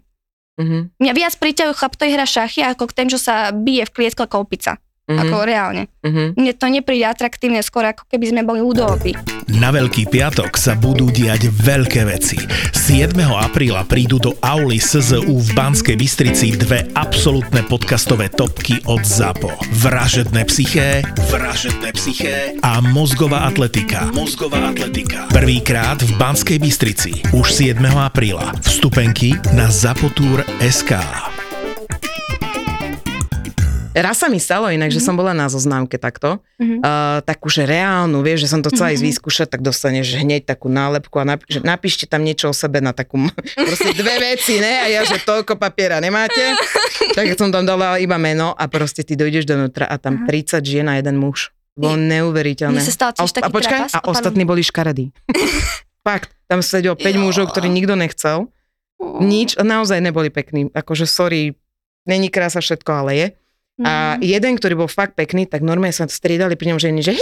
Mhm. 0.55 0.95
Mňa 1.03 1.13
viac 1.19 1.35
priťahujú 1.43 1.75
chlap, 1.75 1.99
ktorý 1.99 2.11
hrá 2.15 2.27
šachy, 2.27 2.63
ako 2.63 2.87
k 2.87 3.03
tým, 3.03 3.09
čo 3.11 3.19
sa 3.19 3.51
bije 3.51 3.91
v 3.91 3.95
klietke 3.95 4.23
ako 4.23 4.47
opica. 4.47 4.79
Mhm. 5.05 5.21
Ako 5.21 5.37
reálne. 5.45 5.83
Mhm. 6.01 6.33
Mne 6.41 6.53
to 6.57 6.67
nepríde 6.73 7.05
atraktívne, 7.05 7.61
skôr 7.61 7.85
ako 7.85 8.09
keby 8.09 8.25
sme 8.33 8.41
boli 8.41 8.65
ľudovopí. 8.65 9.13
Na 9.61 9.69
Veľký 9.69 10.09
piatok 10.09 10.57
sa 10.57 10.73
budú 10.73 11.13
diať 11.13 11.53
veľké 11.53 12.09
veci. 12.09 12.41
7. 12.73 13.13
apríla 13.37 13.85
prídu 13.85 14.17
do 14.17 14.33
Auli 14.41 14.81
SZU 14.81 15.29
v 15.29 15.49
Banskej 15.53 16.01
Bystrici 16.01 16.57
dve 16.57 16.89
absolútne 16.97 17.61
podcastové 17.69 18.33
topky 18.33 18.81
od 18.89 19.05
ZAPO. 19.05 19.53
Vražedné 19.85 20.49
psyché, 20.49 21.05
vražedné 21.29 21.93
psyché 21.93 22.57
a 22.65 22.81
mozgová 22.81 23.45
atletika. 23.45 24.09
Mozgová 24.17 24.73
atletika. 24.73 25.29
Prvýkrát 25.29 26.01
v 26.01 26.17
Banskej 26.17 26.57
Bystrici. 26.57 27.13
Už 27.37 27.53
7. 27.53 27.77
apríla. 28.01 28.57
Vstupenky 28.65 29.37
na 29.53 29.69
zapotur.sk. 29.69 30.97
Raz 33.97 34.17
sa 34.17 34.27
mi 34.27 34.37
stalo 34.37 34.67
inak, 34.69 34.89
že 34.89 34.99
som 34.99 35.15
bola 35.15 35.31
na 35.31 35.47
zoznamke 35.47 35.97
takto, 35.97 36.43
Mhm. 36.57 36.77
uh, 36.79 37.19
takú, 37.21 37.47
že 37.47 37.63
reálnu, 37.63 38.21
vieš, 38.21 38.43
že 38.43 38.49
som 38.49 38.59
to 38.59 38.69
chcela 38.69 38.91
ísť 38.91 39.01
Mhm. 39.01 39.11
vyskúšať, 39.13 39.47
tak 39.49 39.61
dostaneš 39.61 40.17
hneď 40.17 40.43
takú 40.45 40.67
nálepku 40.67 41.15
a 41.15 41.25
napí- 41.25 41.47
že 41.47 41.61
napíšte 41.61 42.05
tam 42.05 42.21
niečo 42.21 42.49
o 42.49 42.53
sebe 42.53 42.79
na 42.79 42.91
takú, 42.91 43.23
proste 43.55 43.91
dve 43.93 44.15
veci, 44.21 44.57
ne? 44.57 44.75
A 44.81 44.87
ja, 44.89 45.01
že 45.03 45.19
toľko 45.21 45.55
papiera 45.55 45.99
nemáte, 45.99 46.43
tak 47.13 47.31
som 47.35 47.49
tam 47.49 47.63
dala 47.63 47.97
iba 47.97 48.15
meno 48.17 48.51
a 48.53 48.67
proste 48.67 49.01
ty 49.01 49.15
dojdeš 49.15 49.45
donútra 49.45 49.85
a 49.85 49.95
tam 49.95 50.25
30 50.25 50.61
žien 50.61 50.85
a 50.85 50.97
jeden 50.97 51.15
muž. 51.15 51.55
Bolo 51.73 51.95
neuveriteľné. 51.97 52.75
Mne 52.77 52.83
sa 52.85 52.95
stal 52.95 53.11
tiež 53.13 53.21
a, 53.21 53.27
a 53.29 53.35
taký 53.37 53.51
počkaj, 53.53 53.79
trapas. 53.81 53.93
a 53.93 53.99
O, 53.99 54.01
pardon. 54.01 54.15
ostatní 54.17 54.43
boli 54.45 54.63
škaredí. 54.63 55.11
Fakt, 56.03 56.35
tam 56.45 56.61
sedelo 56.61 56.95
5 56.95 57.15
Jo. 57.15 57.21
mužov, 57.21 57.47
ktorí 57.49 57.67
nikto 57.69 57.95
nechcel. 57.95 58.47
Nič, 59.01 59.55
naozaj 59.57 59.99
neboli 59.99 60.29
pekní. 60.29 60.71
Akože 60.71 61.05
sorry, 61.05 61.59
není 62.05 62.27
krása 62.27 62.59
všetko, 62.59 62.91
ale 62.95 63.11
je. 63.13 63.27
Mhm. 63.75 63.85
A 63.85 63.93
jeden, 64.23 64.55
ktorý 64.55 64.75
bol 64.79 64.91
fakt 64.91 65.19
pekný, 65.19 65.51
tak 65.51 65.59
normálne 65.67 65.91
sa 65.91 66.07
striedali 66.07 66.55
pri 66.55 66.71
ňom 66.71 66.79
ženy, 66.79 67.01
že 67.03 67.13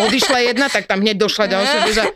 odišla 0.00 0.38
jedna, 0.48 0.72
tak 0.72 0.88
tam 0.88 1.04
hneď 1.04 1.20
došla 1.20 1.44
ďalšia, 1.44 1.78
vieš, 1.84 1.98
a 2.00 2.06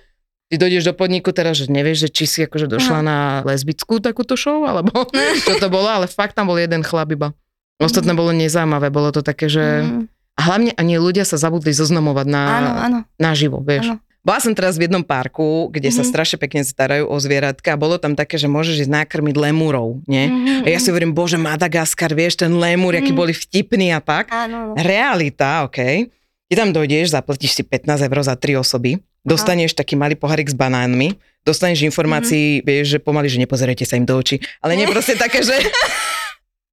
ty 0.48 0.54
dojdeš 0.56 0.88
do 0.88 0.94
podniku 0.96 1.28
teraz, 1.36 1.60
že 1.60 1.68
nevieš, 1.68 2.06
že 2.06 2.08
či 2.08 2.24
si 2.24 2.38
akože 2.44 2.64
došla 2.64 2.98
na 3.04 3.18
lesbickú 3.44 4.00
takúto 4.00 4.40
show, 4.40 4.64
alebo 4.64 5.04
čo 5.44 5.52
to 5.60 5.68
bolo, 5.68 5.88
ale 5.88 6.08
fakt 6.08 6.32
tam 6.32 6.48
bol 6.48 6.56
jeden 6.56 6.80
chlap 6.80 7.12
iba. 7.12 7.36
Ostatné 7.76 8.14
bolo 8.14 8.30
nezaujímavé, 8.32 8.88
bolo 8.88 9.10
to 9.12 9.20
také, 9.20 9.50
že... 9.50 9.84
Mhm. 9.84 10.08
A 10.34 10.50
hlavne 10.50 10.74
ani 10.74 10.98
ľudia 10.98 11.22
sa 11.22 11.38
zabudli 11.38 11.70
zoznamovať 11.70 12.26
na, 12.26 12.42
Áno, 12.58 12.70
áno. 12.74 12.98
naživo, 13.22 13.62
vieš. 13.62 13.94
Áno. 13.94 14.02
Bola 14.24 14.40
som 14.40 14.50
teraz 14.50 14.74
v 14.74 14.88
jednom 14.88 15.04
parku, 15.04 15.68
kde 15.68 15.88
sa 15.88 16.00
Mhm. 16.00 16.08
strašne 16.08 16.36
pekne 16.38 16.60
starajú 16.60 17.04
o 17.04 17.16
zvieratka 17.16 17.68
a 17.70 17.78
bolo 17.78 17.94
tam 17.94 18.12
také, 18.12 18.34
že 18.34 18.48
môžeš 18.48 18.82
ísť 18.82 18.92
nakrmiť 18.96 19.36
lemurov, 19.36 20.00
nie? 20.04 20.24
Mhm, 20.26 20.64
A 20.64 20.66
ja 20.66 20.78
si 20.78 20.88
hovorím, 20.88 21.12
bože, 21.12 21.36
Madagaskar, 21.36 22.08
vieš, 22.10 22.40
ten 22.40 22.50
lemur, 22.50 22.92
aký 22.94 23.12
Mhm. 23.12 23.18
boli 23.18 23.32
vtipní 23.32 23.92
a 23.92 24.00
tak. 24.00 24.32
Áno. 24.32 24.72
Realita, 24.74 25.62
OK. 25.62 26.08
Ty 26.44 26.54
tam 26.56 26.70
dojdeš, 26.70 27.08
zaplatíš 27.10 27.52
si 27.52 27.62
15 27.62 28.00
eur 28.00 28.16
za 28.22 28.32
3 28.34 28.54
osoby, 28.54 28.96
dostaneš 29.22 29.72
taký 29.72 29.92
malý 29.94 30.14
pohárik 30.14 30.46
s 30.46 30.54
banánmi, 30.54 31.12
dostaneš 31.42 31.84
informácií, 31.84 32.60
vieš, 32.60 32.86
že 32.90 32.98
pomaly, 32.98 33.28
že 33.28 33.36
nepozerajte 33.38 33.84
sa 33.84 33.94
im 33.94 34.04
do 34.04 34.14
očí, 34.14 34.40
ale 34.58 34.72
nie 34.74 34.84
proste 34.86 35.12
také, 35.14 35.40
že 35.40 35.52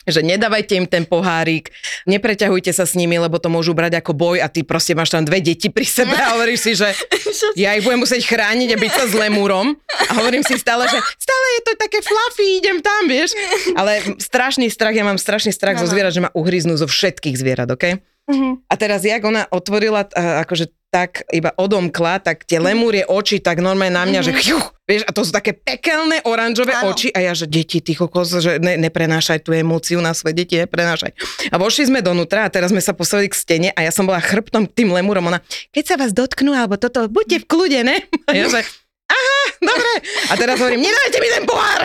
že 0.07 0.25
nedávajte 0.25 0.73
im 0.77 0.87
ten 0.89 1.05
pohárik, 1.05 1.69
nepreťahujte 2.09 2.73
sa 2.73 2.89
s 2.89 2.97
nimi, 2.97 3.21
lebo 3.21 3.37
to 3.37 3.53
môžu 3.53 3.77
brať 3.77 4.01
ako 4.01 4.17
boj 4.17 4.37
a 4.41 4.49
ty 4.49 4.65
proste 4.65 4.97
máš 4.97 5.13
tam 5.13 5.21
dve 5.21 5.41
deti 5.41 5.69
pri 5.69 5.85
sebe 5.85 6.15
a 6.17 6.33
hovoríš 6.33 6.59
si, 6.61 6.71
že 6.73 6.89
ja 7.53 7.77
ich 7.77 7.85
budem 7.85 8.01
musieť 8.01 8.25
chrániť 8.25 8.69
a 8.73 8.77
byť 8.81 8.91
sa 8.91 9.05
s 9.05 9.13
lemúrom 9.13 9.77
a 10.09 10.11
hovorím 10.17 10.41
si 10.41 10.57
stále, 10.57 10.89
že 10.89 10.97
stále 10.97 11.45
je 11.57 11.61
to 11.69 11.73
také 11.77 11.99
fluffy, 12.01 12.47
idem 12.61 12.77
tam, 12.81 13.05
vieš. 13.05 13.37
Ale 13.77 14.17
strašný 14.17 14.67
strach, 14.73 14.95
ja 14.95 15.05
mám 15.05 15.21
strašný 15.21 15.53
strach 15.53 15.77
zo 15.77 15.85
Áno. 15.85 15.93
zvierat, 15.93 16.13
že 16.13 16.23
ma 16.25 16.33
uhryznú 16.33 16.73
zo 16.77 16.89
všetkých 16.89 17.35
zvierat, 17.37 17.69
OK? 17.69 18.01
Mhm. 18.31 18.63
A 18.71 18.73
teraz, 18.79 19.03
jak 19.03 19.19
ona 19.27 19.43
otvorila, 19.51 20.07
akože 20.15 20.71
tak 20.91 21.23
iba 21.31 21.55
odomkla, 21.55 22.19
tak 22.19 22.43
tie 22.43 22.59
lemúrie 22.59 23.07
oči 23.07 23.39
tak 23.39 23.63
normálne 23.63 23.95
na 23.95 24.03
mňa, 24.03 24.27
že 24.27 24.35
chjuch, 24.35 24.75
vieš, 24.83 25.07
a 25.07 25.15
to 25.15 25.23
sú 25.23 25.31
také 25.31 25.55
pekelné 25.55 26.19
oranžové 26.27 26.75
Áno. 26.75 26.91
oči 26.91 27.07
a 27.15 27.23
ja, 27.23 27.31
že 27.31 27.47
deti, 27.47 27.79
ty 27.79 27.95
kokos, 27.95 28.35
že 28.43 28.59
ne, 28.59 28.75
neprenášaj 28.75 29.47
tú 29.47 29.55
emóciu 29.55 30.03
na 30.03 30.11
svoje 30.11 30.43
deti, 30.43 30.59
neprenášaj. 30.59 31.15
A 31.47 31.55
vošli 31.55 31.87
sme 31.87 32.03
donútra 32.03 32.43
a 32.43 32.51
teraz 32.51 32.75
sme 32.75 32.83
sa 32.83 32.91
postavili 32.91 33.31
k 33.31 33.39
stene 33.39 33.69
a 33.71 33.87
ja 33.87 33.91
som 33.95 34.03
bola 34.03 34.19
chrbtom 34.19 34.67
tým 34.67 34.91
lemúrom, 34.91 35.31
ona, 35.31 35.39
keď 35.71 35.83
sa 35.87 35.95
vás 35.95 36.11
dotknú, 36.11 36.51
alebo 36.51 36.75
toto, 36.75 37.07
buďte 37.07 37.39
v 37.39 37.45
kľude, 37.47 37.79
ne? 37.87 38.03
A 38.27 38.35
ja, 38.35 38.51
že 38.51 38.67
aha, 39.11 39.39
dobre. 39.59 39.91
A 40.31 40.33
teraz 40.39 40.55
hovorím, 40.55 40.81
nedajte 40.87 41.17
mi 41.19 41.27
ten 41.27 41.43
pohár. 41.43 41.81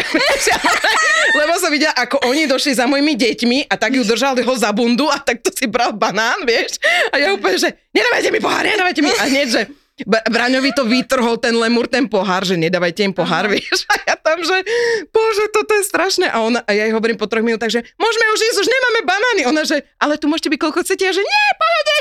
Lebo 1.43 1.53
som 1.59 1.71
videla, 1.75 1.93
ako 1.99 2.23
oni 2.31 2.47
došli 2.47 2.79
za 2.79 2.87
mojimi 2.87 3.19
deťmi 3.19 3.59
a 3.67 3.75
tak 3.75 3.99
ju 3.99 4.03
držali 4.07 4.47
ho 4.47 4.55
za 4.55 4.71
bundu 4.71 5.11
a 5.11 5.19
tak 5.19 5.43
to 5.43 5.51
si 5.51 5.67
bral 5.67 5.91
banán, 5.91 6.47
vieš. 6.47 6.79
A 7.11 7.19
ja 7.19 7.35
úplne, 7.35 7.59
že 7.59 7.75
nedávajte 7.91 8.29
mi 8.31 8.41
pohár, 8.41 8.65
nedávajte 8.65 9.01
mi. 9.03 9.11
A 9.11 9.25
hneď, 9.27 9.47
že 9.51 9.63
Braňovi 10.05 10.77
to 10.77 10.85
vytrhol 10.85 11.41
ten 11.41 11.57
lemur, 11.57 11.89
ten 11.89 12.05
pohár, 12.05 12.45
že 12.45 12.53
nedávajte 12.53 13.01
im 13.01 13.17
pohár, 13.17 13.49
vieš. 13.49 13.89
A 13.89 14.13
ja 14.13 14.15
tam, 14.21 14.37
že 14.45 14.61
bože, 15.09 15.49
toto 15.57 15.73
je 15.73 15.89
strašné. 15.89 16.29
A, 16.29 16.45
ona, 16.45 16.61
a 16.69 16.71
ja 16.77 16.85
jej 16.85 16.93
hovorím 16.93 17.17
po 17.17 17.25
troch 17.25 17.41
minútach, 17.41 17.73
že 17.73 17.81
môžeme 17.97 18.25
už 18.37 18.41
ísť, 18.45 18.59
už 18.61 18.69
nemáme 18.69 19.01
banány. 19.09 19.43
Ona, 19.49 19.65
že 19.65 19.89
ale 19.97 20.21
tu 20.21 20.29
môžete 20.29 20.53
byť 20.53 20.61
koľko 20.61 20.85
chcete. 20.85 21.01
A 21.01 21.13
že 21.17 21.25
nie, 21.25 21.45
pohode. 21.57 21.97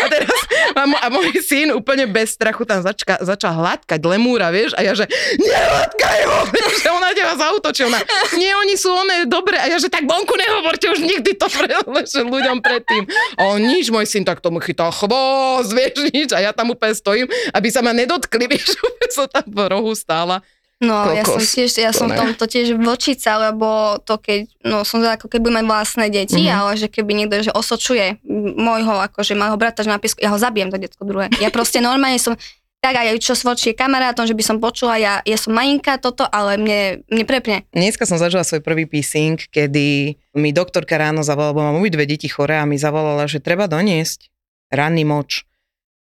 A 0.00 0.04
teraz 0.08 0.38
a, 0.72 0.82
mo- 0.88 0.96
a 0.96 1.06
môj 1.12 1.28
syn 1.44 1.76
úplne 1.76 2.08
bez 2.08 2.40
strachu 2.40 2.64
tam 2.64 2.80
začka, 2.80 3.20
začal 3.20 3.52
hladkať 3.52 4.00
lemúra, 4.00 4.48
vieš. 4.48 4.72
A 4.72 4.80
ja, 4.80 4.96
že 4.96 5.04
nehladkaj 5.36 6.20
ho, 6.24 6.38
že 6.80 6.88
ona 6.88 7.12
teba 7.12 7.36
zautočí. 7.36 7.84
Ona, 7.84 8.00
nie, 8.40 8.48
oni 8.48 8.80
sú 8.80 8.96
one 8.96 9.28
dobre. 9.28 9.60
A 9.60 9.68
ja, 9.68 9.76
že 9.76 9.92
tak 9.92 10.08
vonku 10.08 10.32
nehovorte 10.40 10.88
už 10.88 11.04
nikdy 11.04 11.36
to 11.36 11.52
pre, 11.52 11.68
ľuďom 12.16 12.64
predtým. 12.64 13.04
A 13.36 13.52
on 13.52 13.60
nič, 13.60 13.92
môj 13.92 14.08
syn 14.08 14.24
tak 14.24 14.40
tomu 14.40 14.56
chytal 14.64 14.88
chvost, 14.88 15.76
vieš, 15.76 16.08
nič. 16.16 16.32
A 16.32 16.40
ja 16.40 16.56
tam 16.56 16.72
úplne 16.72 16.96
stojím, 16.96 17.09
aby 17.50 17.68
sa 17.68 17.80
ma 17.80 17.90
nedotkli, 17.90 18.44
vieš, 18.52 18.76
som 19.10 19.26
tam 19.26 19.46
v 19.46 19.60
rohu 19.66 19.92
stála. 19.92 20.38
No, 20.80 21.12
ja 21.12 21.28
som 21.28 21.36
Kokos. 21.36 21.52
tiež, 21.52 21.70
ja 21.76 21.92
som 21.92 22.08
To 22.08 22.16
ne. 22.16 22.18
tomto 22.18 22.48
tiež 22.48 22.72
vočica, 22.74 23.36
lebo 23.36 24.00
to 24.00 24.16
keď, 24.16 24.48
no 24.64 24.80
som 24.80 25.04
za 25.04 25.12
ako 25.14 25.28
keby 25.28 25.52
mať 25.52 25.64
vlastné 25.68 26.06
deti, 26.08 26.40
Mhm. 26.40 26.44
mm-hmm. 26.46 26.56
ale 26.56 26.70
že 26.74 26.88
keby 26.88 27.10
niekto, 27.12 27.36
že 27.42 27.52
osočuje 27.52 28.16
môjho, 28.56 28.96
akože 29.04 29.36
môjho 29.36 29.60
brata, 29.60 29.84
že 29.84 29.92
napísku, 29.92 30.18
ja 30.18 30.32
ho 30.32 30.40
zabijem 30.40 30.72
to 30.72 30.80
detsko 30.80 31.04
druhé. 31.04 31.28
Ja 31.36 31.52
proste 31.52 31.78
normálne 31.78 32.16
som, 32.16 32.32
tak 32.80 32.96
aj 32.96 33.12
čo 33.20 33.36
svočí 33.36 33.76
kamarátom, 33.76 34.24
že 34.24 34.32
by 34.32 34.40
som 34.40 34.56
počula, 34.56 34.96
ja, 34.96 35.20
ja 35.20 35.36
som 35.36 35.52
malinka 35.52 36.00
toto, 36.00 36.24
ale 36.24 36.56
mne, 36.56 36.80
mne 37.12 37.24
prepne. 37.28 37.68
Dneska 37.70 38.08
som 38.08 38.16
zažila 38.16 38.40
svoj 38.40 38.64
prvý 38.64 38.88
písing, 38.88 39.36
kedy 39.36 40.16
mi 40.32 40.48
doktorka 40.48 40.96
ráno 40.96 41.20
zavolala, 41.20 41.52
lebo 41.52 41.60
mám 41.62 41.76
obidve 41.76 42.08
deti 42.08 42.24
choré 42.24 42.56
a 42.56 42.64
mi 42.64 42.80
zavolala, 42.80 43.28
že 43.28 43.36
treba 43.36 43.68
doniesť 43.68 44.32
ranný 44.72 45.04
moč. 45.04 45.44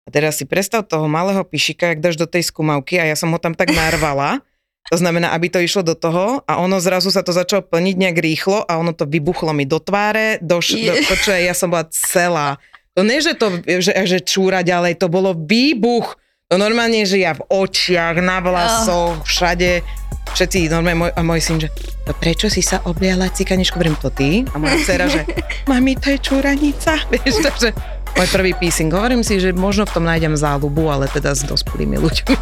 A 0.09 0.11
teraz 0.11 0.41
si 0.41 0.49
predstav 0.49 0.89
toho 0.89 1.05
malého 1.05 1.45
píšika, 1.45 1.93
jak 1.93 2.01
dáš 2.01 2.17
do 2.17 2.25
tej 2.25 2.49
skumavky 2.49 2.97
a 2.97 3.05
ja 3.05 3.13
som 3.13 3.29
ho 3.29 3.37
tam 3.37 3.53
tak 3.53 3.77
narvala. 3.77 4.41
To 4.89 4.97
znamená, 4.97 5.37
aby 5.37 5.53
to 5.53 5.61
išlo 5.61 5.85
do 5.85 5.93
toho 5.93 6.41
a 6.49 6.57
ono 6.57 6.81
zrazu 6.81 7.13
sa 7.13 7.21
to 7.21 7.37
začalo 7.37 7.61
plniť 7.61 7.97
nejak 8.01 8.17
rýchlo 8.17 8.65
a 8.65 8.81
ono 8.81 8.97
to 8.97 9.05
vybuchlo 9.05 9.53
mi 9.53 9.69
do 9.69 9.77
tváre, 9.77 10.41
do, 10.41 10.65
š- 10.65 10.81
do, 10.81 10.97
to, 11.13 11.29
je, 11.29 11.45
ja 11.45 11.53
som 11.53 11.69
bola 11.69 11.85
celá. 11.93 12.57
To 12.97 13.05
nie, 13.05 13.21
že 13.21 13.37
to, 13.37 13.61
že, 13.69 13.93
že 13.93 14.19
čúra 14.25 14.65
ďalej, 14.65 14.97
to 14.97 15.13
bolo 15.13 15.37
výbuch. 15.37 16.17
No 16.49 16.57
normálne, 16.57 17.05
že 17.05 17.21
ja 17.21 17.37
v 17.37 17.45
očiach, 17.45 18.17
na 18.25 18.41
vlasoch, 18.41 19.29
všade, 19.29 19.85
všetci, 20.33 20.73
normálne 20.73 21.05
môj, 21.05 21.11
a 21.13 21.21
môj 21.21 21.41
syn, 21.45 21.61
že 21.61 21.69
no 22.09 22.17
prečo 22.17 22.49
si 22.49 22.65
sa 22.65 22.81
obliala 22.89 23.29
cikaničku, 23.29 23.77
hovorím 23.77 24.01
to 24.01 24.09
ty? 24.09 24.49
A 24.49 24.57
moja 24.57 24.81
dcera, 24.81 25.13
že 25.13 25.29
mami, 25.71 26.01
to 26.01 26.17
je 26.17 26.19
čúranica, 26.25 26.97
vieš, 27.13 27.45
takže 27.45 27.77
môj 28.17 28.29
prvý 28.33 28.53
písing. 28.57 28.89
Hovorím 28.89 29.27
si, 29.27 29.43
že 29.43 29.53
možno 29.53 29.85
v 29.85 29.95
tom 29.99 30.05
nájdem 30.07 30.39
záľubu, 30.39 30.89
ale 30.89 31.11
teda 31.11 31.35
s 31.37 31.45
dospelými 31.45 31.99
ľuďmi. 32.01 32.37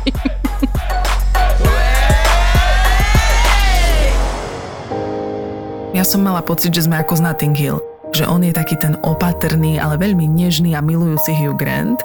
Ja 5.96 6.04
som 6.04 6.20
mala 6.20 6.44
pocit, 6.44 6.76
že 6.76 6.84
sme 6.84 7.00
ako 7.00 7.16
z 7.16 7.24
Notting 7.24 7.56
Hill. 7.56 7.80
Že 8.12 8.28
on 8.28 8.44
je 8.44 8.52
taký 8.52 8.76
ten 8.76 9.00
opatrný, 9.00 9.80
ale 9.80 9.96
veľmi 9.96 10.28
nežný 10.28 10.76
a 10.76 10.84
milujúci 10.84 11.32
Hugh 11.32 11.56
Grant. 11.56 12.04